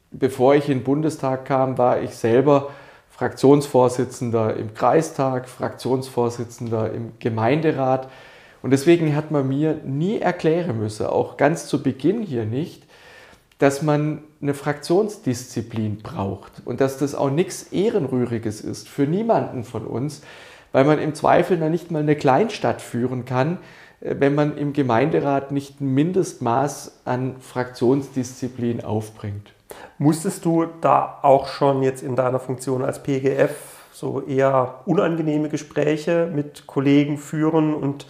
bevor 0.09 0.55
ich 0.55 0.69
in 0.69 0.79
den 0.79 0.83
Bundestag 0.85 1.43
kam, 1.43 1.77
war 1.77 2.01
ich 2.01 2.11
selber 2.11 2.71
Fraktionsvorsitzender 3.09 4.55
im 4.55 4.73
Kreistag, 4.73 5.49
Fraktionsvorsitzender 5.49 6.93
im 6.93 7.11
Gemeinderat. 7.19 8.09
Und 8.61 8.71
deswegen 8.71 9.13
hat 9.17 9.31
man 9.31 9.45
mir 9.45 9.81
nie 9.83 10.17
erklären 10.19 10.79
müssen, 10.79 11.07
auch 11.07 11.35
ganz 11.35 11.67
zu 11.67 11.83
Beginn 11.83 12.21
hier 12.21 12.45
nicht, 12.45 12.83
dass 13.57 13.81
man 13.81 14.23
eine 14.41 14.53
Fraktionsdisziplin 14.53 15.97
braucht 15.97 16.61
und 16.63 16.79
dass 16.79 16.97
das 16.97 17.15
auch 17.15 17.29
nichts 17.29 17.63
Ehrenrühriges 17.63 18.61
ist 18.61 18.87
für 18.87 19.07
niemanden 19.07 19.65
von 19.65 19.85
uns, 19.85 20.21
weil 20.71 20.85
man 20.85 20.99
im 20.99 21.13
Zweifel 21.13 21.57
dann 21.57 21.71
nicht 21.71 21.91
mal 21.91 21.99
eine 21.99 22.15
Kleinstadt 22.15 22.81
führen 22.81 23.25
kann, 23.25 23.57
wenn 24.03 24.35
man 24.35 24.57
im 24.57 24.73
Gemeinderat 24.73 25.51
nicht 25.51 25.79
ein 25.79 25.93
Mindestmaß 25.93 27.01
an 27.05 27.37
Fraktionsdisziplin 27.39 28.83
aufbringt. 28.83 29.53
Musstest 29.97 30.43
du 30.45 30.65
da 30.81 31.19
auch 31.21 31.47
schon 31.47 31.83
jetzt 31.83 32.03
in 32.03 32.15
deiner 32.15 32.39
Funktion 32.39 32.83
als 32.83 33.01
PGF 33.01 33.55
so 33.93 34.21
eher 34.21 34.81
unangenehme 34.85 35.49
Gespräche 35.49 36.29
mit 36.33 36.67
Kollegen 36.67 37.17
führen 37.17 37.73
und 37.73 38.05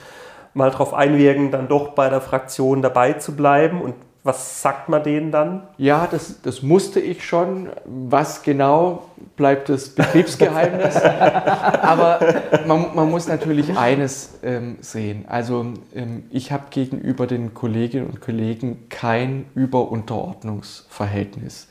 mal 0.53 0.71
darauf 0.71 0.93
einwirken, 0.93 1.51
dann 1.51 1.67
doch 1.67 1.89
bei 1.89 2.09
der 2.09 2.21
Fraktion 2.21 2.81
dabei 2.81 3.13
zu 3.13 3.35
bleiben 3.35 3.81
und 3.81 3.95
was 4.23 4.61
sagt 4.61 4.87
man 4.87 5.03
denen 5.03 5.31
dann? 5.31 5.63
Ja, 5.77 6.07
das, 6.09 6.41
das 6.41 6.63
musste 6.63 7.01
ich 7.01 7.25
schon. 7.25 7.69
Was 7.85 8.41
genau 8.41 9.09
bleibt 9.35 9.67
das 9.67 9.89
Betriebsgeheimnis. 9.89 10.95
Aber 10.95 12.19
man, 12.65 12.95
man, 12.95 13.11
muss 13.11 13.27
natürlich 13.27 13.77
eines 13.77 14.35
ähm, 14.41 14.77
sehen. 14.79 15.25
Also 15.27 15.73
ähm, 15.93 16.23
ich 16.29 16.53
habe 16.53 16.67
gegenüber 16.69 17.27
den 17.27 17.53
Kolleginnen 17.53 18.07
und 18.07 18.21
Kollegen 18.21 18.87
kein 18.87 19.43
Überunterordnungsverhältnis. 19.55 21.67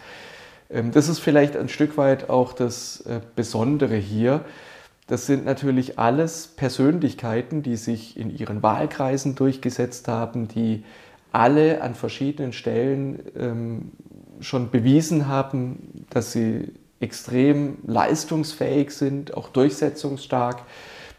Ähm, 0.69 0.93
das 0.93 1.09
ist 1.09 1.21
vielleicht 1.21 1.57
ein 1.57 1.71
Stück 1.71 1.97
weit 1.97 2.29
auch 2.29 2.53
das 2.53 3.01
äh, 3.07 3.21
Besondere 3.35 3.97
hier. 3.97 4.45
Das 5.07 5.25
sind 5.27 5.47
natürlich 5.47 5.99
alles 5.99 6.49
Persönlichkeiten, 6.49 7.63
die 7.63 7.77
sich 7.77 8.19
in 8.19 8.29
ihren 8.31 8.63
Wahlkreisen 8.63 9.37
durchgesetzt 9.37 10.07
haben, 10.09 10.49
die 10.49 10.85
alle 11.33 11.83
an 11.83 11.95
verschiedenen 11.95 12.53
Stellen 12.53 13.21
ähm, 13.37 13.93
schon 14.41 14.71
bewiesen 14.71 15.29
haben, 15.29 16.05
dass 16.11 16.33
sie 16.33 16.73
extrem 17.01 17.79
leistungsfähig 17.87 18.91
sind, 18.91 19.35
auch 19.35 19.49
durchsetzungsstark. 19.49 20.63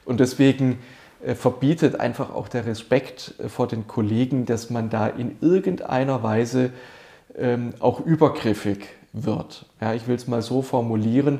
Und 0.06 0.20
deswegen 0.20 0.80
äh, 1.26 1.36
verbietet 1.36 2.00
einfach 2.00 2.34
auch 2.34 2.48
der 2.48 2.66
Respekt 2.66 3.36
äh, 3.40 3.50
vor 3.50 3.68
den 3.68 3.88
Kollegen, 3.88 4.46
dass 4.46 4.70
man 4.70 4.90
da 4.90 5.08
in 5.08 5.38
irgendeiner 5.42 6.24
Weise 6.24 6.72
ähm, 7.38 7.74
auch 7.80 8.00
übergriffig 8.00 8.88
wird. 9.14 9.66
Ja, 9.82 9.94
ich 9.94 10.08
will 10.08 10.16
es 10.16 10.28
mal 10.28 10.42
so 10.42 10.62
formulieren. 10.62 11.40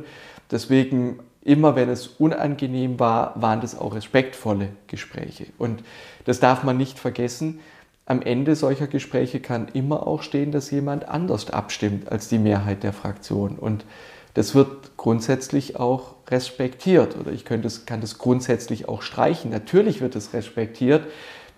Deswegen 0.52 1.20
immer 1.44 1.76
wenn 1.76 1.90
es 1.90 2.08
unangenehm 2.08 3.00
war, 3.00 3.34
waren 3.42 3.62
das 3.62 3.78
auch 3.78 3.96
respektvolle 3.96 4.70
Gespräche. 4.88 5.48
Und 5.58 5.84
das 6.26 6.40
darf 6.40 6.64
man 6.64 6.78
nicht 6.78 7.00
vergessen 7.00 7.60
am 8.06 8.22
Ende 8.22 8.56
solcher 8.56 8.88
Gespräche 8.88 9.40
kann 9.40 9.70
immer 9.74 10.08
auch 10.08 10.24
stehen, 10.24 10.52
dass 10.52 10.72
jemand 10.72 11.08
anders 11.08 11.50
abstimmt 11.50 12.12
als 12.12 12.28
die 12.28 12.38
Mehrheit 12.38 12.84
der 12.84 12.94
Fraktion. 12.94 13.58
Und 13.58 13.86
das 14.34 14.56
wird 14.56 14.98
grundsätzlich 14.98 15.78
auch 15.78 16.16
respektiert. 16.30 17.18
Oder 17.18 17.32
ich 17.32 17.46
könnte, 17.46 17.70
kann 17.86 18.02
das 18.02 18.18
grundsätzlich 18.18 18.90
auch 18.90 19.02
streichen. 19.02 19.52
Natürlich 19.52 20.02
wird 20.02 20.16
es 20.16 20.34
respektiert, 20.34 21.06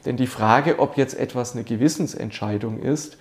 denn 0.06 0.18
die 0.18 0.28
Frage, 0.28 0.78
ob 0.80 0.98
jetzt 0.98 1.18
etwas 1.18 1.54
eine 1.54 1.64
Gewissensentscheidung 1.64 2.80
ist, 2.80 3.18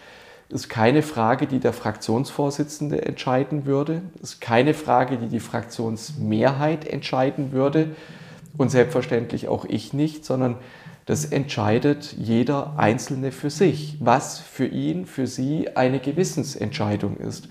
ist 0.51 0.69
keine 0.69 1.03
Frage, 1.03 1.47
die 1.47 1.59
der 1.59 1.73
Fraktionsvorsitzende 1.73 3.03
entscheiden 3.07 3.65
würde, 3.65 4.03
ist 4.23 4.43
keine 4.43 4.75
Frage, 4.75 5.17
die 5.17 5.29
die 5.29 5.41
Fraktionsmehrheit 5.41 6.87
entscheiden 6.87 7.53
würde 7.53 7.97
und 8.59 8.71
selbstverständlich 8.71 9.49
auch 9.49 9.65
ich 9.65 9.95
nicht, 9.95 10.27
sondern 10.27 10.57
das 11.07 11.27
entscheidet 11.27 12.15
jeder 12.19 12.79
Einzelne 12.79 13.31
für 13.31 13.51
sich, 13.51 13.97
was 14.01 14.39
für 14.41 14.67
ihn, 14.67 15.05
für 15.05 15.27
sie 15.27 15.77
eine 15.77 16.01
Gewissensentscheidung 16.01 17.19
ist. 17.19 17.49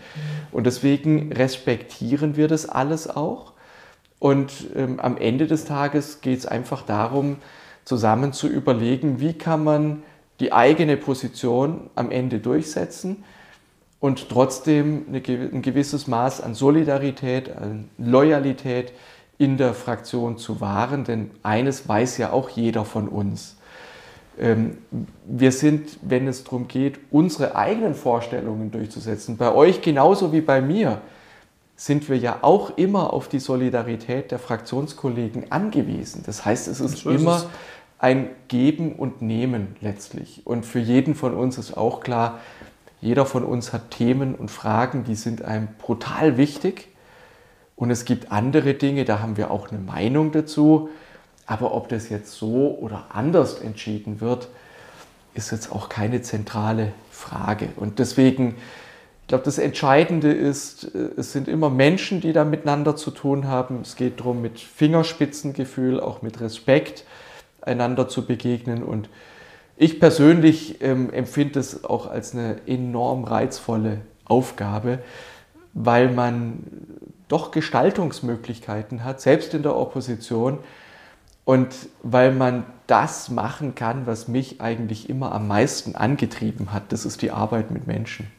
Und 0.52 0.66
deswegen 0.66 1.32
respektieren 1.32 2.36
wir 2.36 2.48
das 2.48 2.68
alles 2.68 3.08
auch. 3.08 3.54
Und 4.18 4.52
ähm, 4.76 5.00
am 5.00 5.18
Ende 5.18 5.46
des 5.46 5.66
Tages 5.66 6.22
geht 6.22 6.40
es 6.40 6.46
einfach 6.46 6.82
darum, 6.84 7.38
zusammen 7.86 8.34
zu 8.34 8.48
überlegen, 8.48 9.20
wie 9.20 9.34
kann 9.34 9.64
man 9.64 10.04
die 10.40 10.52
eigene 10.52 10.98
Position 10.98 11.90
am 11.96 12.10
Ende 12.10 12.40
durchsetzen 12.40 13.24
und 14.00 14.30
trotzdem 14.30 15.06
eine, 15.08 15.20
ein 15.20 15.62
gewisses 15.62 16.08
Maß 16.08 16.42
an 16.42 16.56
Solidarität, 16.56 17.56
an 17.56 17.90
Loyalität, 17.98 18.94
in 19.38 19.58
der 19.58 19.74
Fraktion 19.74 20.38
zu 20.38 20.62
wahren, 20.62 21.04
denn 21.04 21.32
eines 21.42 21.88
weiß 21.88 22.18
ja 22.18 22.32
auch 22.32 22.50
jeder 22.50 22.86
von 22.86 23.08
uns. 23.08 23.56
Ähm, 24.40 24.78
wir 25.26 25.52
sind, 25.52 25.98
wenn 26.02 26.28
es 26.28 26.44
darum 26.44 26.68
geht, 26.68 27.00
unsere 27.12 27.56
eigenen 27.56 27.96
Vorstellungen 27.96 28.72
durchzusetzen, 28.72 29.38
bei 29.38 29.54
euch 29.54 29.82
genauso 29.82 30.32
wie 30.32 30.42
bei 30.42 30.62
mir, 30.62 31.02
sind 31.76 32.08
wir 32.08 32.18
ja 32.18 32.40
auch 32.42 32.78
immer 32.78 33.14
auf 33.14 33.28
die 33.28 33.40
Solidarität 33.40 34.32
der 34.32 34.40
Fraktionskollegen 34.40 35.52
angewiesen. 35.52 36.24
Das 36.26 36.46
heißt, 36.46 36.68
es 36.68 36.80
ist 36.80 37.06
immer 37.06 37.46
ein 37.98 38.30
Geben 38.48 38.94
und 38.94 39.22
Nehmen 39.22 39.76
letztlich. 39.82 40.42
Und 40.46 40.66
für 40.66 40.80
jeden 40.80 41.16
von 41.16 41.34
uns 41.34 41.58
ist 41.58 41.76
auch 41.76 42.02
klar, 42.02 42.40
jeder 43.02 43.26
von 43.26 43.44
uns 43.44 43.74
hat 43.74 43.92
Themen 43.92 44.36
und 44.36 44.50
Fragen, 44.50 45.04
die 45.04 45.16
sind 45.16 45.42
einem 45.42 45.68
brutal 45.78 46.38
wichtig. 46.38 46.88
Und 47.76 47.92
es 47.92 48.06
gibt 48.06 48.32
andere 48.32 48.74
Dinge, 48.76 49.06
da 49.06 49.20
haben 49.20 49.38
wir 49.38 49.52
auch 49.52 49.70
eine 49.70 49.80
Meinung 49.80 50.32
dazu. 50.32 50.90
Aber 51.46 51.74
ob 51.74 51.90
das 51.90 52.10
jetzt 52.10 52.34
so 52.34 52.78
oder 52.80 53.08
anders 53.10 53.60
entschieden 53.60 54.22
wird, 54.22 54.48
ist 55.34 55.52
jetzt 55.52 55.72
auch 55.72 55.90
keine 55.90 56.22
zentrale 56.22 56.94
Frage. 57.12 57.70
Und 57.76 58.00
deswegen, 58.00 58.56
ich 59.22 59.28
glaube, 59.28 59.44
das 59.44 59.58
Entscheidende 59.58 60.32
ist, 60.32 60.96
äh, 60.96 61.10
es 61.18 61.34
sind 61.34 61.48
immer 61.48 61.70
Menschen, 61.70 62.22
die 62.22 62.34
da 62.34 62.46
miteinander 62.46 62.96
zu 62.96 63.12
tun 63.12 63.48
haben. 63.48 63.82
Es 63.82 63.96
geht 63.96 64.20
darum, 64.20 64.42
mit 64.42 64.60
Fingerspitzengefühl, 64.60 66.00
auch 66.00 66.22
mit 66.22 66.40
Respekt 66.40 67.04
einander 67.62 68.08
zu 68.08 68.26
begegnen. 68.26 68.84
Und 68.84 69.10
ich 69.76 70.00
persönlich 70.00 70.82
ähm, 70.82 71.12
empfinde 71.12 71.60
es 71.60 71.84
auch 71.84 72.08
als 72.08 72.34
eine 72.34 72.58
enorm 72.68 73.24
reizvolle 73.24 74.02
Aufgabe, 74.26 75.00
weil 75.74 76.12
man 76.12 76.64
doch 77.34 77.50
Gestaltungsmöglichkeiten 77.50 79.04
hat, 79.04 79.20
selbst 79.20 79.56
in 79.56 79.64
der 79.64 79.76
Opposition. 79.76 80.60
Und 81.46 81.74
weil 82.04 82.32
man 82.32 82.64
das 82.86 83.30
machen 83.30 83.74
kann, 83.74 84.06
was 84.06 84.28
mich 84.28 84.62
eigentlich 84.62 85.10
immer 85.10 85.32
am 85.32 85.48
meisten 85.48 85.96
angetrieben 85.96 86.72
hat, 86.72 86.84
das 86.90 87.06
ist 87.06 87.24
die 87.24 87.32
Arbeit 87.32 87.72
mit 87.72 87.88
Menschen. 87.88 88.32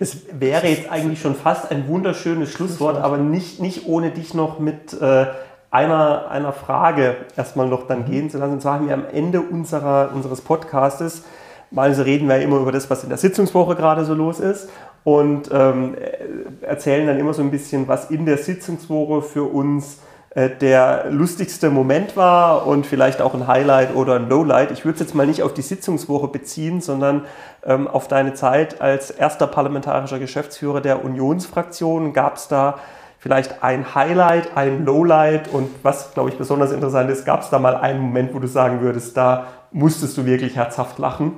Es 0.00 0.22
wäre 0.32 0.66
jetzt 0.66 0.90
eigentlich 0.90 1.20
schon 1.20 1.34
fast 1.34 1.70
ein 1.70 1.86
wunderschönes 1.86 2.50
Schlusswort, 2.50 2.96
aber 2.96 3.18
nicht, 3.18 3.60
nicht 3.60 3.86
ohne 3.86 4.10
dich 4.10 4.32
noch 4.32 4.58
mit 4.58 4.94
äh, 4.94 5.26
einer, 5.70 6.30
einer 6.30 6.54
Frage 6.54 7.16
erstmal 7.36 7.68
noch 7.68 7.86
dann 7.86 8.00
mhm. 8.00 8.10
gehen 8.10 8.30
zu 8.30 8.38
lassen. 8.38 8.54
Und 8.54 8.62
zwar 8.62 8.76
haben 8.76 8.88
wir 8.88 8.94
am 8.94 9.04
Ende 9.12 9.42
unserer, 9.42 10.12
unseres 10.14 10.40
Podcastes, 10.40 11.24
mal 11.70 11.94
so 11.94 12.02
reden 12.02 12.26
wir 12.26 12.38
ja 12.38 12.42
immer 12.42 12.56
über 12.56 12.72
das, 12.72 12.88
was 12.88 13.02
in 13.02 13.10
der 13.10 13.18
Sitzungswoche 13.18 13.76
gerade 13.76 14.06
so 14.06 14.14
los 14.14 14.40
ist 14.40 14.70
und 15.04 15.50
ähm, 15.52 15.96
erzählen 16.60 17.06
dann 17.06 17.18
immer 17.18 17.34
so 17.34 17.42
ein 17.42 17.50
bisschen, 17.50 17.88
was 17.88 18.10
in 18.10 18.26
der 18.26 18.38
Sitzungswoche 18.38 19.22
für 19.22 19.44
uns 19.44 19.98
äh, 20.34 20.48
der 20.48 21.10
lustigste 21.10 21.68
Moment 21.68 22.16
war 22.16 22.66
und 22.66 22.86
vielleicht 22.86 23.20
auch 23.20 23.34
ein 23.34 23.46
Highlight 23.46 23.94
oder 23.94 24.14
ein 24.16 24.28
Lowlight. 24.28 24.70
Ich 24.70 24.84
würde 24.84 24.94
es 24.94 25.00
jetzt 25.00 25.14
mal 25.14 25.26
nicht 25.26 25.42
auf 25.42 25.52
die 25.52 25.62
Sitzungswoche 25.62 26.28
beziehen, 26.28 26.80
sondern 26.80 27.26
ähm, 27.64 27.86
auf 27.86 28.08
deine 28.08 28.32
Zeit 28.32 28.80
als 28.80 29.10
erster 29.10 29.46
parlamentarischer 29.46 30.18
Geschäftsführer 30.18 30.80
der 30.80 31.04
Unionsfraktion. 31.04 32.12
Gab 32.12 32.36
es 32.36 32.48
da 32.48 32.78
vielleicht 33.18 33.62
ein 33.62 33.94
Highlight, 33.94 34.56
ein 34.56 34.84
Lowlight 34.86 35.48
und 35.52 35.68
was, 35.82 36.14
glaube 36.14 36.30
ich, 36.30 36.38
besonders 36.38 36.72
interessant 36.72 37.10
ist, 37.10 37.26
gab 37.26 37.42
es 37.42 37.50
da 37.50 37.58
mal 37.58 37.76
einen 37.76 38.00
Moment, 38.00 38.34
wo 38.34 38.38
du 38.38 38.48
sagen 38.48 38.80
würdest, 38.80 39.16
da 39.16 39.48
musstest 39.70 40.16
du 40.16 40.24
wirklich 40.24 40.56
herzhaft 40.56 40.98
lachen? 40.98 41.32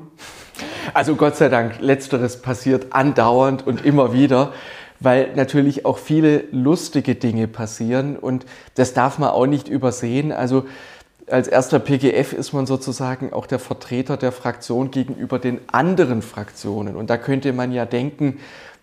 Also 0.92 1.16
Gott 1.16 1.36
sei 1.36 1.48
Dank, 1.48 1.80
letzteres 1.80 2.42
passiert 2.42 2.88
andauernd 2.90 3.66
und 3.66 3.84
immer 3.84 4.12
wieder, 4.12 4.52
weil 5.00 5.34
natürlich 5.34 5.86
auch 5.86 5.98
viele 5.98 6.44
lustige 6.52 7.14
Dinge 7.14 7.48
passieren 7.48 8.16
und 8.16 8.44
das 8.74 8.92
darf 8.92 9.18
man 9.18 9.30
auch 9.30 9.46
nicht 9.46 9.68
übersehen. 9.68 10.32
Also 10.32 10.64
als 11.30 11.48
erster 11.48 11.78
PGF 11.78 12.32
ist 12.32 12.52
man 12.52 12.66
sozusagen 12.66 13.32
auch 13.32 13.46
der 13.46 13.58
Vertreter 13.58 14.16
der 14.16 14.32
Fraktion 14.32 14.90
gegenüber 14.90 15.38
den 15.38 15.60
anderen 15.72 16.20
Fraktionen. 16.22 16.96
Und 16.96 17.08
da 17.08 17.16
könnte 17.16 17.52
man 17.52 17.72
ja 17.72 17.86
denken, 17.86 18.38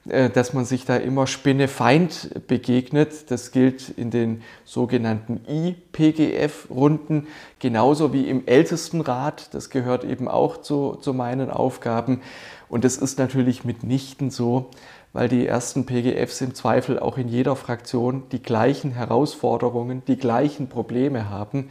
dass 0.05 0.53
man 0.53 0.65
sich 0.65 0.85
da 0.85 0.95
immer 0.95 1.27
Spinnefeind 1.27 2.47
begegnet. 2.47 3.29
Das 3.29 3.51
gilt 3.51 3.89
in 3.89 4.09
den 4.09 4.41
sogenannten 4.65 5.41
IPGF-Runden, 5.47 7.27
genauso 7.59 8.11
wie 8.11 8.27
im 8.27 8.47
Ältestenrat. 8.47 9.53
Das 9.53 9.69
gehört 9.69 10.03
eben 10.03 10.27
auch 10.27 10.57
zu, 10.57 10.95
zu 10.95 11.13
meinen 11.13 11.51
Aufgaben. 11.51 12.21
Und 12.67 12.83
das 12.83 12.97
ist 12.97 13.19
natürlich 13.19 13.63
mitnichten 13.63 14.31
so, 14.31 14.71
weil 15.13 15.29
die 15.29 15.45
ersten 15.45 15.85
PGFs 15.85 16.41
im 16.41 16.55
Zweifel 16.55 16.97
auch 16.97 17.17
in 17.17 17.27
jeder 17.27 17.55
Fraktion 17.55 18.23
die 18.31 18.41
gleichen 18.41 18.93
Herausforderungen, 18.93 20.01
die 20.07 20.17
gleichen 20.17 20.67
Probleme 20.67 21.29
haben. 21.29 21.69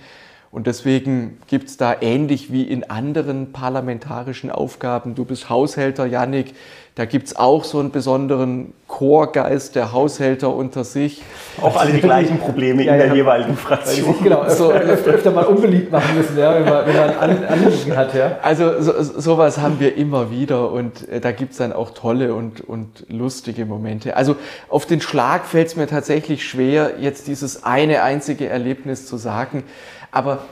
Und 0.52 0.66
deswegen 0.66 1.38
gibt 1.46 1.68
es 1.68 1.76
da 1.76 1.94
ähnlich 2.00 2.52
wie 2.52 2.64
in 2.64 2.90
anderen 2.90 3.52
parlamentarischen 3.52 4.50
Aufgaben, 4.50 5.14
du 5.14 5.24
bist 5.24 5.48
Haushälter, 5.48 6.06
Yannick, 6.06 6.54
da 6.96 7.04
gibt 7.04 7.28
es 7.28 7.36
auch 7.36 7.62
so 7.62 7.78
einen 7.78 7.92
besonderen 7.92 8.74
Chorgeist 8.88 9.76
der 9.76 9.92
Haushälter 9.92 10.52
unter 10.54 10.82
sich. 10.82 11.22
Auch 11.62 11.76
alle 11.76 11.92
die 11.92 12.00
gleichen 12.00 12.38
Probleme 12.38 12.82
ja, 12.82 12.92
in 12.92 12.98
der 12.98 13.06
ja, 13.06 13.14
jeweiligen 13.14 13.56
Fraktion. 13.56 14.16
Genau, 14.22 14.40
also 14.40 14.72
öfter, 14.72 15.30
mal 15.30 15.44
unbeliebt 15.44 15.92
machen 15.92 16.16
müssen, 16.16 16.36
ja, 16.36 16.52
wenn, 16.56 16.64
man, 16.64 16.86
wenn 16.86 16.96
man 16.96 17.16
ein 17.16 17.44
Anliegen 17.46 17.96
hat. 17.96 18.12
Ja. 18.12 18.38
Also 18.42 18.82
so, 18.82 19.02
sowas 19.02 19.58
haben 19.58 19.78
wir 19.78 19.96
immer 19.96 20.32
wieder 20.32 20.72
und 20.72 21.08
äh, 21.08 21.20
da 21.20 21.30
gibt 21.30 21.52
es 21.52 21.58
dann 21.58 21.72
auch 21.72 21.90
tolle 21.90 22.34
und, 22.34 22.60
und 22.60 23.06
lustige 23.08 23.66
Momente. 23.66 24.16
Also 24.16 24.34
auf 24.68 24.84
den 24.84 25.00
Schlag 25.00 25.46
fällt 25.46 25.68
es 25.68 25.76
mir 25.76 25.86
tatsächlich 25.86 26.46
schwer, 26.46 26.94
jetzt 26.98 27.28
dieses 27.28 27.62
eine 27.62 28.02
einzige 28.02 28.48
Erlebnis 28.48 29.06
zu 29.06 29.16
sagen. 29.16 29.62
Aber 30.10 30.44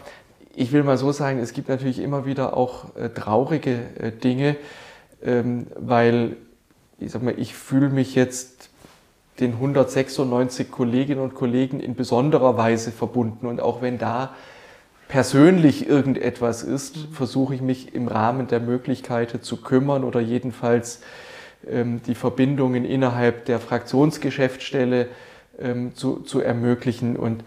ich 0.55 0.73
will 0.73 0.83
mal 0.83 0.99
so 0.99 1.13
sagen, 1.13 1.39
es 1.39 1.53
gibt 1.53 1.69
natürlich 1.69 2.01
immer 2.01 2.27
wieder 2.27 2.57
auch 2.57 2.97
äh, 2.97 3.11
traurige 3.11 3.79
äh, 3.99 4.11
Dinge, 4.13 4.57
ähm, 5.23 5.67
weil 5.77 6.37
ich 6.99 7.13
sag 7.13 7.23
mal, 7.23 7.39
ich 7.39 7.55
fühle 7.55 7.91
mich 7.91 8.15
jetzt 8.15 8.71
den 9.41 9.53
196 9.53 10.71
Kolleginnen 10.71 11.21
und 11.21 11.35
Kollegen 11.35 11.81
in 11.81 11.95
besonderer 11.95 12.57
Weise 12.57 12.91
verbunden. 12.91 13.47
Und 13.47 13.61
auch 13.61 13.83
wenn 13.83 13.99
da 13.99 14.35
persönlich 15.07 15.89
irgendetwas 15.89 16.63
ist, 16.63 16.97
mhm. 16.97 17.13
versuche 17.13 17.55
ich 17.55 17.61
mich 17.61 17.95
im 17.95 18.09
Rahmen 18.09 18.49
der 18.49 18.61
Möglichkeiten 18.61 19.43
zu 19.43 19.59
kümmern 19.59 20.05
oder 20.05 20.21
jedenfalls 20.21 21.01
ähm, 21.69 22.03
die 22.03 22.15
Verbindungen 22.15 22.85
innerhalb 22.85 23.45
der 23.45 23.61
Fraktionsgeschäftsstelle 23.61 25.09
ähm, 25.61 25.95
zu, 25.95 26.21
zu 26.21 26.41
ermöglichen. 26.41 27.17
Und 27.17 27.45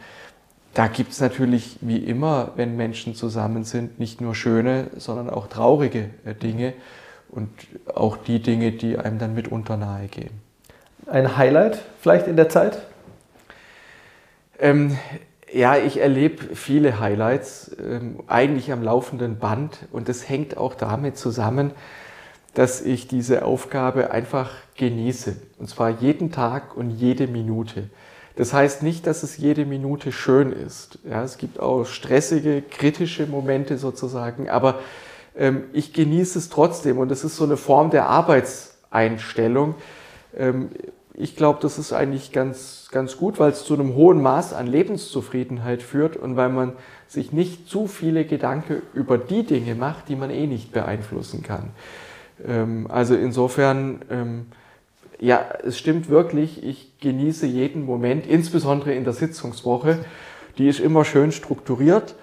da 0.74 0.88
gibt 0.88 1.12
es 1.12 1.20
natürlich 1.20 1.78
wie 1.82 1.98
immer, 1.98 2.52
wenn 2.56 2.78
Menschen 2.78 3.16
zusammen 3.16 3.64
sind, 3.64 4.00
nicht 4.00 4.22
nur 4.22 4.36
schöne, 4.36 4.88
sondern 4.98 5.30
auch 5.30 5.48
traurige 5.48 6.10
äh, 6.26 6.34
Dinge 6.34 6.74
und 7.30 7.50
auch 7.94 8.18
die 8.18 8.42
Dinge, 8.42 8.72
die 8.72 8.98
einem 8.98 9.20
dann 9.20 9.34
mitunter 9.34 9.78
nahe 9.78 10.08
gehen. 10.08 10.32
Ein 11.08 11.38
Highlight 11.38 11.80
vielleicht 12.00 12.28
in 12.28 12.36
der 12.36 12.50
Zeit? 12.50 12.80
Ähm, 14.60 14.98
ja, 15.52 15.76
ich 15.76 16.00
erlebe 16.00 16.56
viele 16.56 17.00
Highlights, 17.00 17.76
ähm, 17.80 18.20
eigentlich 18.28 18.72
am 18.72 18.84
laufenden 18.84 19.40
Band 19.40 19.80
und 19.92 20.08
das 20.08 20.30
hängt 20.30 20.56
auch 20.56 20.76
damit 20.76 21.18
zusammen, 21.18 21.72
dass 22.54 22.82
ich 22.82 23.08
diese 23.08 23.44
Aufgabe 23.44 24.12
einfach 24.12 24.52
genieße. 24.76 25.36
Und 25.58 25.70
zwar 25.70 25.90
jeden 25.90 26.32
Tag 26.32 26.76
und 26.78 26.92
jede 26.92 27.28
Minute. 27.28 27.90
Das 28.36 28.54
heißt 28.54 28.84
nicht, 28.84 29.08
dass 29.08 29.24
es 29.24 29.38
jede 29.38 29.66
Minute 29.66 30.12
schön 30.12 30.52
ist. 30.52 31.00
Ja, 31.10 31.24
es 31.24 31.38
gibt 31.38 31.60
auch 31.60 31.86
stressige, 31.86 32.62
kritische 32.62 33.28
Momente 33.28 33.78
sozusagen, 33.78 34.50
aber 34.50 34.80
ähm, 35.36 35.64
ich 35.74 35.94
genieße 35.94 36.40
es 36.40 36.50
trotzdem 36.50 36.98
und 36.98 37.12
es 37.12 37.24
ist 37.24 37.36
so 37.36 37.44
eine 37.44 37.58
Form 37.58 37.90
der 37.90 38.08
Arbeitseinstellung. 38.08 39.76
Ähm, 40.36 40.70
ich 41.14 41.36
glaube, 41.36 41.60
das 41.62 41.78
ist 41.78 41.94
eigentlich 41.94 42.32
ganz, 42.32 42.88
ganz 42.92 43.18
gut, 43.18 43.40
weil 43.40 43.52
es 43.52 43.64
zu 43.66 43.74
einem 43.74 43.96
hohen 43.96 44.22
Maß 44.22 44.54
an 44.54 44.66
Lebenszufriedenheit 44.66 45.84
führt 45.84 46.16
und 46.16 46.36
weil 46.38 46.50
man 46.50 46.74
sich 47.08 47.34
nicht 47.34 47.70
zu 47.70 47.88
viele 47.88 48.26
Gedanken 48.26 48.82
über 48.94 49.18
die 49.18 49.44
Dinge 49.44 49.76
macht, 49.76 50.08
die 50.08 50.16
man 50.16 50.30
eh 50.30 50.48
nicht 50.48 50.72
beeinflussen 50.72 51.44
kann. 51.44 51.72
Ähm, 52.48 52.88
also 52.90 53.16
insofern, 53.16 54.02
ähm, 54.10 54.46
ja, 55.22 55.46
es 55.64 55.78
stimmt 55.78 56.10
wirklich, 56.10 56.64
ich 56.64 56.98
genieße 57.00 57.46
jeden 57.46 57.86
Moment, 57.86 58.26
insbesondere 58.26 58.94
in 58.94 59.04
der 59.04 59.14
Sitzungswoche. 59.14 60.00
Die 60.58 60.68
ist 60.68 60.80
immer 60.80 61.06
schön 61.06 61.32
strukturiert 61.32 62.16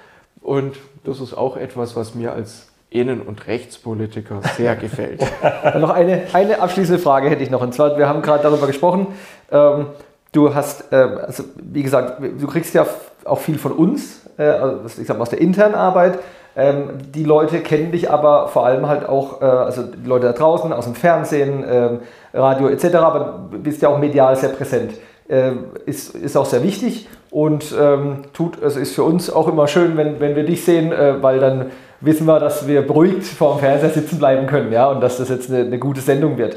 und 0.42 0.76
das 1.04 1.20
ist 1.20 1.32
auch 1.32 1.56
etwas, 1.56 1.94
was 1.94 2.16
mir 2.16 2.32
als 2.32 2.68
Innen- 2.90 3.22
und 3.22 3.46
Rechtspolitiker 3.46 4.40
sehr 4.56 4.74
gefällt. 4.76 5.22
Dann 5.40 5.80
noch 5.80 5.90
eine, 5.90 6.24
eine 6.32 6.60
abschließende 6.60 7.00
Frage 7.00 7.30
hätte 7.30 7.42
ich 7.42 7.50
noch. 7.50 7.62
Und 7.62 7.72
zwar, 7.72 7.96
wir 7.96 8.08
haben 8.08 8.20
gerade 8.20 8.42
darüber 8.42 8.66
gesprochen. 8.66 9.06
Ähm, 9.52 9.86
du 10.32 10.52
hast, 10.52 10.92
äh, 10.92 10.96
also 10.96 11.44
wie 11.54 11.84
gesagt, 11.84 12.20
du 12.20 12.46
kriegst 12.48 12.74
ja 12.74 12.84
auch 13.24 13.38
viel 13.38 13.58
von 13.58 13.72
uns, 13.72 14.22
äh, 14.38 14.42
also 14.42 15.00
ich 15.00 15.06
sag 15.06 15.18
mal 15.18 15.22
aus 15.22 15.30
der 15.30 15.40
internen 15.40 15.76
Arbeit. 15.76 16.18
Ähm, 16.58 16.98
die 17.14 17.22
Leute 17.22 17.60
kennen 17.60 17.92
dich 17.92 18.10
aber 18.10 18.48
vor 18.48 18.66
allem 18.66 18.88
halt 18.88 19.08
auch, 19.08 19.40
äh, 19.40 19.44
also 19.44 19.84
die 19.84 20.08
Leute 20.08 20.26
da 20.26 20.32
draußen, 20.32 20.72
aus 20.72 20.86
dem 20.86 20.96
Fernsehen, 20.96 21.64
ähm, 21.70 22.00
Radio 22.34 22.66
etc., 22.66 22.96
aber 22.96 23.46
du 23.52 23.58
bist 23.60 23.80
ja 23.80 23.88
auch 23.88 23.98
medial 23.98 24.34
sehr 24.34 24.48
präsent. 24.48 24.94
Äh, 25.28 25.52
ist, 25.86 26.16
ist 26.16 26.36
auch 26.36 26.46
sehr 26.46 26.64
wichtig 26.64 27.06
und 27.30 27.72
ähm, 27.78 28.22
tut, 28.32 28.60
also 28.60 28.80
ist 28.80 28.92
für 28.92 29.04
uns 29.04 29.30
auch 29.30 29.46
immer 29.46 29.68
schön, 29.68 29.96
wenn, 29.96 30.18
wenn 30.18 30.34
wir 30.34 30.42
dich 30.42 30.64
sehen, 30.64 30.90
äh, 30.90 31.22
weil 31.22 31.38
dann 31.38 31.66
wissen 32.00 32.26
wir, 32.26 32.40
dass 32.40 32.66
wir 32.66 32.84
beruhigt 32.84 33.24
vor 33.24 33.54
dem 33.54 33.60
Fernseher 33.60 33.90
sitzen 33.90 34.18
bleiben 34.18 34.48
können 34.48 34.72
ja, 34.72 34.88
und 34.88 35.00
dass 35.00 35.18
das 35.18 35.28
jetzt 35.28 35.52
eine, 35.52 35.64
eine 35.64 35.78
gute 35.78 36.00
Sendung 36.00 36.38
wird. 36.38 36.56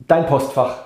Dein 0.00 0.26
Postfach. 0.26 0.78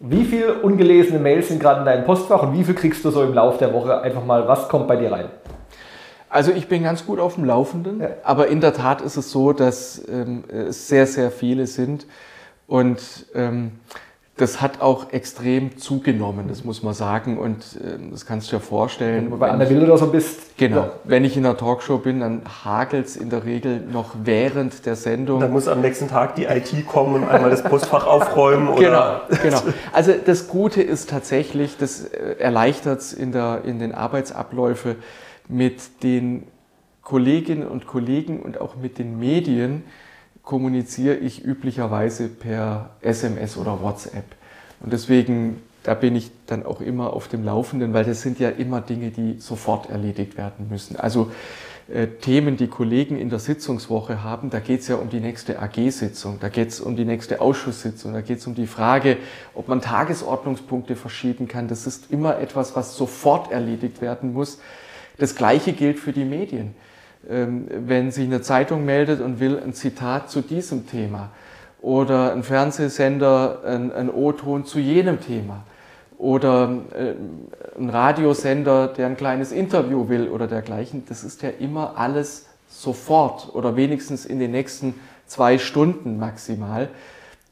Wie 0.00 0.24
viele 0.24 0.54
ungelesene 0.54 1.18
Mails 1.18 1.48
sind 1.48 1.60
gerade 1.60 1.80
in 1.80 1.86
deinem 1.86 2.04
Postfach 2.04 2.42
und 2.42 2.54
wie 2.54 2.64
viel 2.64 2.74
kriegst 2.74 3.04
du 3.04 3.10
so 3.10 3.22
im 3.22 3.34
Laufe 3.34 3.58
der 3.58 3.74
Woche 3.74 4.00
einfach 4.00 4.24
mal, 4.24 4.48
was 4.48 4.68
kommt 4.68 4.88
bei 4.88 4.96
dir 4.96 5.12
rein? 5.12 5.26
Also 6.34 6.50
ich 6.50 6.66
bin 6.66 6.82
ganz 6.82 7.06
gut 7.06 7.20
auf 7.20 7.36
dem 7.36 7.44
Laufenden, 7.44 8.00
ja. 8.00 8.08
aber 8.24 8.48
in 8.48 8.60
der 8.60 8.74
Tat 8.74 9.00
ist 9.00 9.16
es 9.16 9.30
so, 9.30 9.52
dass 9.52 10.02
ähm, 10.08 10.42
es 10.48 10.88
sehr, 10.88 11.06
sehr 11.06 11.30
viele 11.30 11.68
sind 11.68 12.08
und 12.66 13.26
ähm, 13.36 13.70
das 14.36 14.60
hat 14.60 14.80
auch 14.80 15.12
extrem 15.12 15.78
zugenommen, 15.78 16.48
das 16.48 16.64
muss 16.64 16.82
man 16.82 16.92
sagen. 16.92 17.38
Und 17.38 17.58
äh, 17.76 18.10
das 18.10 18.26
kannst 18.26 18.50
du 18.50 18.56
dir 18.56 18.60
vorstellen. 18.60 19.26
Wenn 19.26 19.30
du 19.30 19.38
bei 19.38 19.48
Anna 19.48 19.70
Wilder 19.70 19.96
so 19.96 20.08
bist. 20.08 20.56
Genau. 20.56 20.78
Ja. 20.78 20.92
Wenn 21.04 21.24
ich 21.24 21.36
in 21.36 21.46
einer 21.46 21.56
Talkshow 21.56 21.98
bin, 21.98 22.18
dann 22.18 22.42
hagelt 22.64 23.06
es 23.06 23.16
in 23.16 23.30
der 23.30 23.44
Regel 23.44 23.80
noch 23.80 24.16
während 24.24 24.86
der 24.86 24.96
Sendung. 24.96 25.38
Dann 25.38 25.52
muss 25.52 25.68
am 25.68 25.82
nächsten 25.82 26.08
Tag 26.08 26.34
die 26.34 26.46
IT 26.46 26.84
kommen 26.88 27.22
und 27.22 27.28
einmal 27.28 27.50
das 27.50 27.62
Postfach 27.62 28.08
aufräumen. 28.08 28.66
Oder 28.66 29.22
genau, 29.30 29.40
genau. 29.40 29.72
Also 29.92 30.12
das 30.26 30.48
Gute 30.48 30.82
ist 30.82 31.10
tatsächlich, 31.10 31.76
das 31.76 32.06
äh, 32.06 32.34
erleichtert 32.40 33.02
es 33.02 33.12
in, 33.12 33.32
in 33.32 33.78
den 33.78 33.94
Arbeitsabläufen 33.94 34.96
mit 35.48 36.02
den 36.02 36.44
Kolleginnen 37.02 37.66
und 37.66 37.86
Kollegen 37.86 38.40
und 38.40 38.60
auch 38.60 38.76
mit 38.76 38.98
den 38.98 39.18
Medien 39.18 39.84
kommuniziere 40.42 41.16
ich 41.16 41.44
üblicherweise 41.44 42.28
per 42.28 42.90
SMS 43.00 43.56
oder 43.56 43.82
WhatsApp. 43.82 44.24
Und 44.80 44.92
deswegen, 44.92 45.62
da 45.82 45.94
bin 45.94 46.16
ich 46.16 46.30
dann 46.46 46.64
auch 46.64 46.80
immer 46.80 47.12
auf 47.12 47.28
dem 47.28 47.44
Laufenden, 47.44 47.94
weil 47.94 48.04
das 48.04 48.22
sind 48.22 48.38
ja 48.38 48.50
immer 48.50 48.80
Dinge, 48.80 49.10
die 49.10 49.36
sofort 49.38 49.88
erledigt 49.90 50.36
werden 50.36 50.68
müssen. 50.68 50.96
Also 50.96 51.30
äh, 51.92 52.06
Themen, 52.06 52.56
die 52.56 52.68
Kollegen 52.68 53.18
in 53.18 53.28
der 53.28 53.38
Sitzungswoche 53.38 54.22
haben, 54.22 54.48
da 54.48 54.60
geht 54.60 54.80
es 54.80 54.88
ja 54.88 54.96
um 54.96 55.10
die 55.10 55.20
nächste 55.20 55.60
AG-Sitzung, 55.60 56.38
da 56.40 56.48
geht 56.48 56.68
es 56.68 56.80
um 56.80 56.96
die 56.96 57.04
nächste 57.04 57.40
Ausschusssitzung, 57.40 58.14
da 58.14 58.22
geht 58.22 58.38
es 58.38 58.46
um 58.46 58.54
die 58.54 58.66
Frage, 58.66 59.18
ob 59.54 59.68
man 59.68 59.82
Tagesordnungspunkte 59.82 60.96
verschieben 60.96 61.48
kann. 61.48 61.68
Das 61.68 61.86
ist 61.86 62.10
immer 62.10 62.38
etwas, 62.38 62.74
was 62.76 62.96
sofort 62.96 63.50
erledigt 63.50 64.00
werden 64.00 64.32
muss. 64.32 64.58
Das 65.18 65.34
Gleiche 65.34 65.72
gilt 65.72 65.98
für 65.98 66.12
die 66.12 66.24
Medien. 66.24 66.74
Ähm, 67.28 67.66
wenn 67.68 68.10
sich 68.10 68.24
eine 68.24 68.42
Zeitung 68.42 68.84
meldet 68.84 69.20
und 69.20 69.40
will 69.40 69.58
ein 69.58 69.72
Zitat 69.72 70.30
zu 70.30 70.42
diesem 70.42 70.86
Thema 70.86 71.30
oder 71.80 72.32
ein 72.32 72.42
Fernsehsender 72.42 73.60
ein 73.64 74.10
O-Ton 74.10 74.64
zu 74.64 74.78
jenem 74.78 75.20
Thema 75.20 75.64
oder 76.18 76.70
äh, 76.94 77.14
ein 77.78 77.90
Radiosender, 77.90 78.88
der 78.88 79.06
ein 79.06 79.16
kleines 79.16 79.52
Interview 79.52 80.08
will 80.08 80.28
oder 80.28 80.46
dergleichen, 80.46 81.04
das 81.08 81.24
ist 81.24 81.42
ja 81.42 81.50
immer 81.50 81.98
alles 81.98 82.46
sofort 82.68 83.54
oder 83.54 83.76
wenigstens 83.76 84.24
in 84.24 84.38
den 84.38 84.50
nächsten 84.50 84.94
zwei 85.26 85.58
Stunden 85.58 86.18
maximal. 86.18 86.88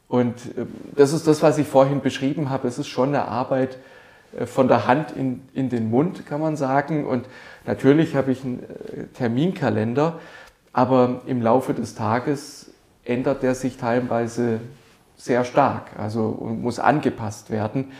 Und 0.07 0.35
ähm, 0.57 0.67
das 0.95 1.13
ist 1.13 1.27
das, 1.27 1.41
was 1.41 1.57
ich 1.57 1.67
vorhin 1.67 2.01
beschrieben 2.01 2.49
habe. 2.49 2.67
Es 2.67 2.77
ist 2.77 2.87
schon 2.87 3.09
eine 3.09 3.27
Arbeit 3.27 3.75
äh, 3.75 3.92
von 4.45 4.67
der 4.67 4.87
Hand 4.87 5.11
in, 5.11 5.41
in 5.53 5.69
den 5.69 5.89
Mund, 5.89 6.25
kann 6.25 6.41
man 6.41 6.55
sagen. 6.55 7.05
Und 7.05 7.25
Natürlich 7.65 8.15
habe 8.15 8.31
ich 8.31 8.43
einen 8.43 8.63
äh, 8.63 9.05
Terminkalender, 9.13 10.19
aber 10.73 11.21
im 11.25 11.41
Laufe 11.41 11.73
des 11.73 11.95
Tages 11.95 12.71
ändert 13.05 13.43
der 13.43 13.55
sich 13.55 13.77
teilweise 13.77 14.59
sehr 15.17 15.45
stark, 15.45 15.91
also 15.97 16.37
muss 16.59 16.79
angepasst 16.79 17.49
werden. 17.49 17.91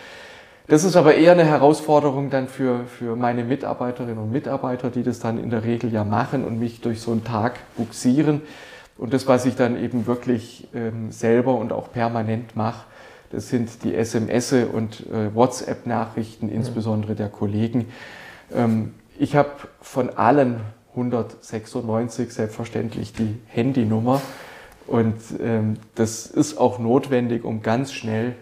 Das 0.67 0.83
ist 0.83 0.95
aber 0.95 1.15
eher 1.15 1.33
eine 1.33 1.45
Herausforderung 1.45 2.29
dann 2.29 2.47
für, 2.47 2.85
für 2.85 3.15
meine 3.15 3.43
Mitarbeiterinnen 3.43 4.17
und 4.17 4.31
Mitarbeiter, 4.31 4.89
die 4.89 5.03
das 5.03 5.19
dann 5.19 5.37
in 5.37 5.49
der 5.49 5.63
Regel 5.65 5.91
ja 5.91 6.03
machen 6.03 6.45
und 6.45 6.57
mich 6.57 6.81
durch 6.81 7.01
so 7.01 7.11
einen 7.11 7.23
Tag 7.23 7.59
buxieren. 7.75 8.41
Und 8.97 9.13
das, 9.13 9.27
was 9.27 9.45
ich 9.45 9.55
dann 9.55 9.81
eben 9.81 10.07
wirklich 10.07 10.67
ähm, 10.73 11.11
selber 11.11 11.55
und 11.55 11.73
auch 11.73 11.91
permanent 11.91 12.55
mache, 12.55 12.85
das 13.33 13.49
sind 13.49 13.83
die 13.83 13.95
SMS 13.95 14.53
und 14.53 15.07
äh, 15.07 15.33
WhatsApp-Nachrichten, 15.33 16.49
insbesondere 16.49 17.15
der 17.15 17.29
Kollegen. 17.29 17.87
Ähm, 18.53 18.93
ich 19.17 19.35
habe 19.35 19.49
von 19.81 20.11
allen 20.11 20.61
196 20.91 22.31
selbstverständlich 22.31 23.11
die 23.13 23.39
Handynummer 23.47 24.21
und 24.85 25.15
ähm, 25.41 25.77
das 25.95 26.27
ist 26.27 26.59
auch 26.59 26.77
notwendig, 26.77 27.43
um 27.43 27.63
ganz 27.63 27.91
schnell 27.91 28.35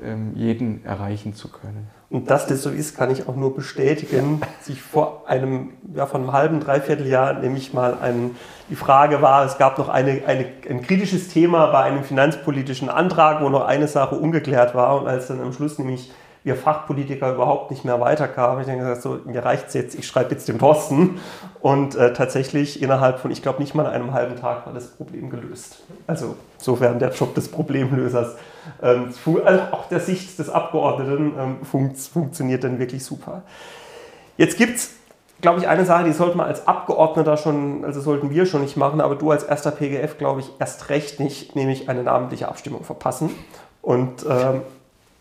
ähm, 0.00 0.32
jeden 0.36 0.84
erreichen 0.84 1.34
zu 1.34 1.48
können. 1.48 1.90
Und 2.10 2.30
dass 2.30 2.46
das 2.46 2.62
so 2.62 2.70
ist, 2.70 2.96
kann 2.96 3.10
ich 3.10 3.28
auch 3.28 3.36
nur 3.36 3.54
bestätigen. 3.54 4.40
Sich 4.62 4.80
vor 4.80 5.24
einem, 5.26 5.74
ja, 5.94 6.06
von 6.06 6.22
einem 6.22 6.32
halben, 6.32 6.60
dreiviertel 6.60 7.06
Jahr 7.06 7.34
nämlich 7.34 7.74
mal 7.74 7.98
ein, 8.00 8.34
die 8.70 8.76
Frage 8.76 9.20
war, 9.20 9.44
es 9.44 9.58
gab 9.58 9.76
noch 9.76 9.90
eine, 9.90 10.22
eine, 10.26 10.46
ein 10.68 10.82
kritisches 10.82 11.28
Thema 11.28 11.66
bei 11.66 11.82
einem 11.82 12.04
finanzpolitischen 12.04 12.88
Antrag, 12.88 13.42
wo 13.42 13.50
noch 13.50 13.66
eine 13.66 13.88
Sache 13.88 14.14
ungeklärt 14.14 14.74
war. 14.74 15.00
Und 15.00 15.06
als 15.06 15.26
dann 15.26 15.40
am 15.42 15.52
Schluss 15.52 15.78
nämlich 15.78 16.10
wir 16.44 16.56
Fachpolitiker 16.56 17.34
überhaupt 17.34 17.70
nicht 17.70 17.84
mehr 17.84 18.00
weiterkamen, 18.00 18.60
ich 18.60 18.66
denke, 18.66 18.84
gesagt, 18.84 19.02
so, 19.02 19.20
mir 19.26 19.44
reicht 19.44 19.68
es 19.68 19.74
jetzt, 19.74 19.94
ich 19.94 20.06
schreibe 20.06 20.30
jetzt 20.30 20.48
den 20.48 20.58
Thorsten. 20.58 21.20
Und 21.60 21.94
äh, 21.94 22.14
tatsächlich 22.14 22.80
innerhalb 22.80 23.18
von, 23.18 23.30
ich 23.30 23.42
glaube, 23.42 23.60
nicht 23.60 23.74
mal 23.74 23.86
einem 23.86 24.14
halben 24.14 24.36
Tag 24.36 24.64
war 24.64 24.72
das 24.72 24.86
Problem 24.86 25.28
gelöst. 25.28 25.80
Also 26.06 26.36
sofern 26.56 26.98
der 26.98 27.10
Job 27.10 27.34
des 27.34 27.50
Problemlösers 27.50 28.36
ähm, 28.82 29.12
also 29.44 29.62
auch 29.72 29.88
der 29.88 30.00
Sicht 30.00 30.38
des 30.38 30.48
Abgeordneten 30.48 31.32
ähm, 31.38 31.56
fun 31.64 31.94
funktioniert 31.94 32.64
dann 32.64 32.78
wirklich 32.78 33.04
super. 33.04 33.42
Jetzt 34.36 34.56
gibt 34.56 34.76
es, 34.76 34.90
glaube 35.40 35.60
ich, 35.60 35.68
eine 35.68 35.84
Sache, 35.84 36.04
die 36.04 36.12
sollte 36.12 36.36
man 36.36 36.46
als 36.46 36.66
Abgeordneter 36.66 37.36
schon, 37.36 37.84
also 37.84 38.00
sollten 38.00 38.30
wir 38.30 38.46
schon 38.46 38.62
nicht 38.62 38.76
machen, 38.76 39.00
aber 39.00 39.16
du 39.16 39.30
als 39.30 39.42
erster 39.42 39.70
PGF, 39.70 40.18
glaube 40.18 40.40
ich, 40.40 40.50
erst 40.58 40.90
recht 40.90 41.20
nicht, 41.20 41.56
nämlich 41.56 41.88
eine 41.88 42.02
namentliche 42.02 42.48
Abstimmung 42.48 42.84
verpassen. 42.84 43.30
Und 43.82 44.24
ähm, 44.28 44.62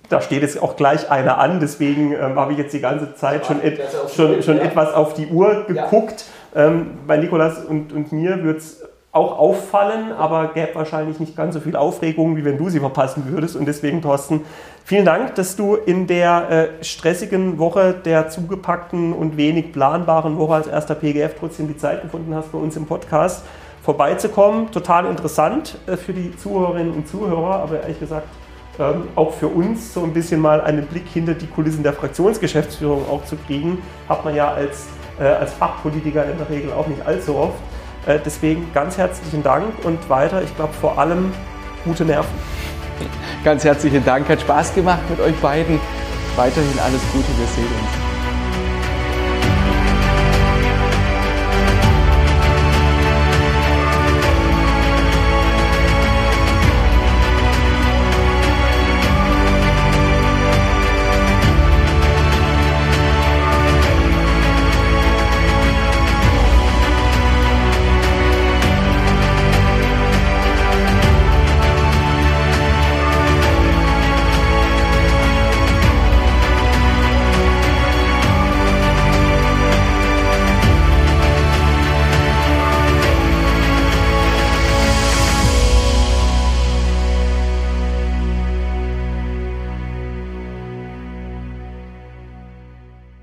da 0.09 0.21
steht 0.21 0.41
jetzt 0.41 0.61
auch 0.61 0.75
gleich 0.75 1.11
einer 1.11 1.37
an, 1.37 1.59
deswegen 1.59 2.13
ähm, 2.13 2.39
habe 2.39 2.53
ich 2.53 2.57
jetzt 2.57 2.73
die 2.73 2.79
ganze 2.79 3.15
Zeit 3.15 3.45
schon, 3.45 3.61
et 3.61 3.79
schon, 4.15 4.41
schon 4.41 4.57
etwas 4.59 4.93
auf 4.93 5.13
die 5.13 5.27
Uhr 5.27 5.65
geguckt. 5.67 6.25
Ja. 6.55 6.67
Ähm, 6.67 6.99
bei 7.05 7.17
Nikolas 7.17 7.65
und, 7.65 7.91
und 7.93 8.11
mir 8.11 8.43
wird 8.43 8.59
es 8.59 8.83
auch 9.17 9.37
auffallen, 9.37 10.11
aber 10.13 10.53
gäbe 10.53 10.75
wahrscheinlich 10.75 11.19
nicht 11.19 11.35
ganz 11.35 11.55
so 11.55 11.59
viel 11.59 11.75
Aufregung, 11.75 12.37
wie 12.37 12.45
wenn 12.45 12.57
du 12.57 12.69
sie 12.69 12.79
verpassen 12.79 13.23
würdest. 13.27 13.55
Und 13.55 13.65
deswegen, 13.65 14.01
Thorsten, 14.01 14.41
vielen 14.85 15.03
Dank, 15.03 15.35
dass 15.35 15.55
du 15.55 15.75
in 15.75 16.07
der 16.07 16.49
äh, 16.79 16.83
stressigen 16.83 17.57
Woche, 17.57 17.93
der 17.93 18.29
zugepackten 18.29 19.13
und 19.13 19.35
wenig 19.35 19.73
planbaren 19.73 20.37
Woche 20.37 20.53
als 20.53 20.67
erster 20.67 20.95
PGF 20.95 21.35
trotzdem 21.39 21.67
die 21.67 21.77
Zeit 21.77 22.03
gefunden 22.03 22.33
hast, 22.33 22.51
bei 22.51 22.57
uns 22.57 22.77
im 22.77 22.85
Podcast 22.85 23.43
vorbeizukommen. 23.83 24.71
Total 24.71 25.05
interessant 25.05 25.77
äh, 25.87 25.97
für 25.97 26.13
die 26.13 26.35
Zuhörerinnen 26.37 26.93
und 26.93 27.07
Zuhörer, 27.07 27.61
aber 27.61 27.81
ehrlich 27.81 27.99
gesagt 27.99 28.27
ähm, 28.79 29.07
auch 29.15 29.33
für 29.33 29.47
uns 29.47 29.93
so 29.93 30.03
ein 30.03 30.13
bisschen 30.13 30.39
mal 30.39 30.61
einen 30.61 30.85
Blick 30.85 31.07
hinter 31.11 31.33
die 31.33 31.47
Kulissen 31.47 31.81
der 31.81 31.93
Fraktionsgeschäftsführung 31.93 33.09
auch 33.09 33.25
zu 33.25 33.35
kriegen, 33.35 33.79
hat 34.07 34.23
man 34.23 34.35
ja 34.35 34.53
als, 34.53 34.85
äh, 35.19 35.23
als 35.23 35.53
Fachpolitiker 35.53 36.29
in 36.29 36.37
der 36.37 36.49
Regel 36.49 36.71
auch 36.71 36.85
nicht 36.87 37.03
allzu 37.05 37.35
oft. 37.35 37.55
Äh, 38.07 38.19
deswegen 38.23 38.71
ganz 38.73 38.97
herzlichen 38.97 39.43
Dank 39.43 39.65
und 39.83 40.09
weiter, 40.09 40.41
ich 40.41 40.55
glaube 40.55 40.73
vor 40.73 40.97
allem 40.97 41.31
gute 41.83 42.05
Nerven. 42.05 42.33
Ganz 43.43 43.63
herzlichen 43.63 44.03
Dank, 44.03 44.27
hat 44.29 44.41
Spaß 44.41 44.73
gemacht 44.73 45.01
mit 45.09 45.19
euch 45.19 45.35
beiden. 45.37 45.79
Weiterhin 46.35 46.79
alles 46.79 47.01
Gute, 47.13 47.27
wir 47.37 47.47
sehen 47.47 47.65
uns. 47.65 48.06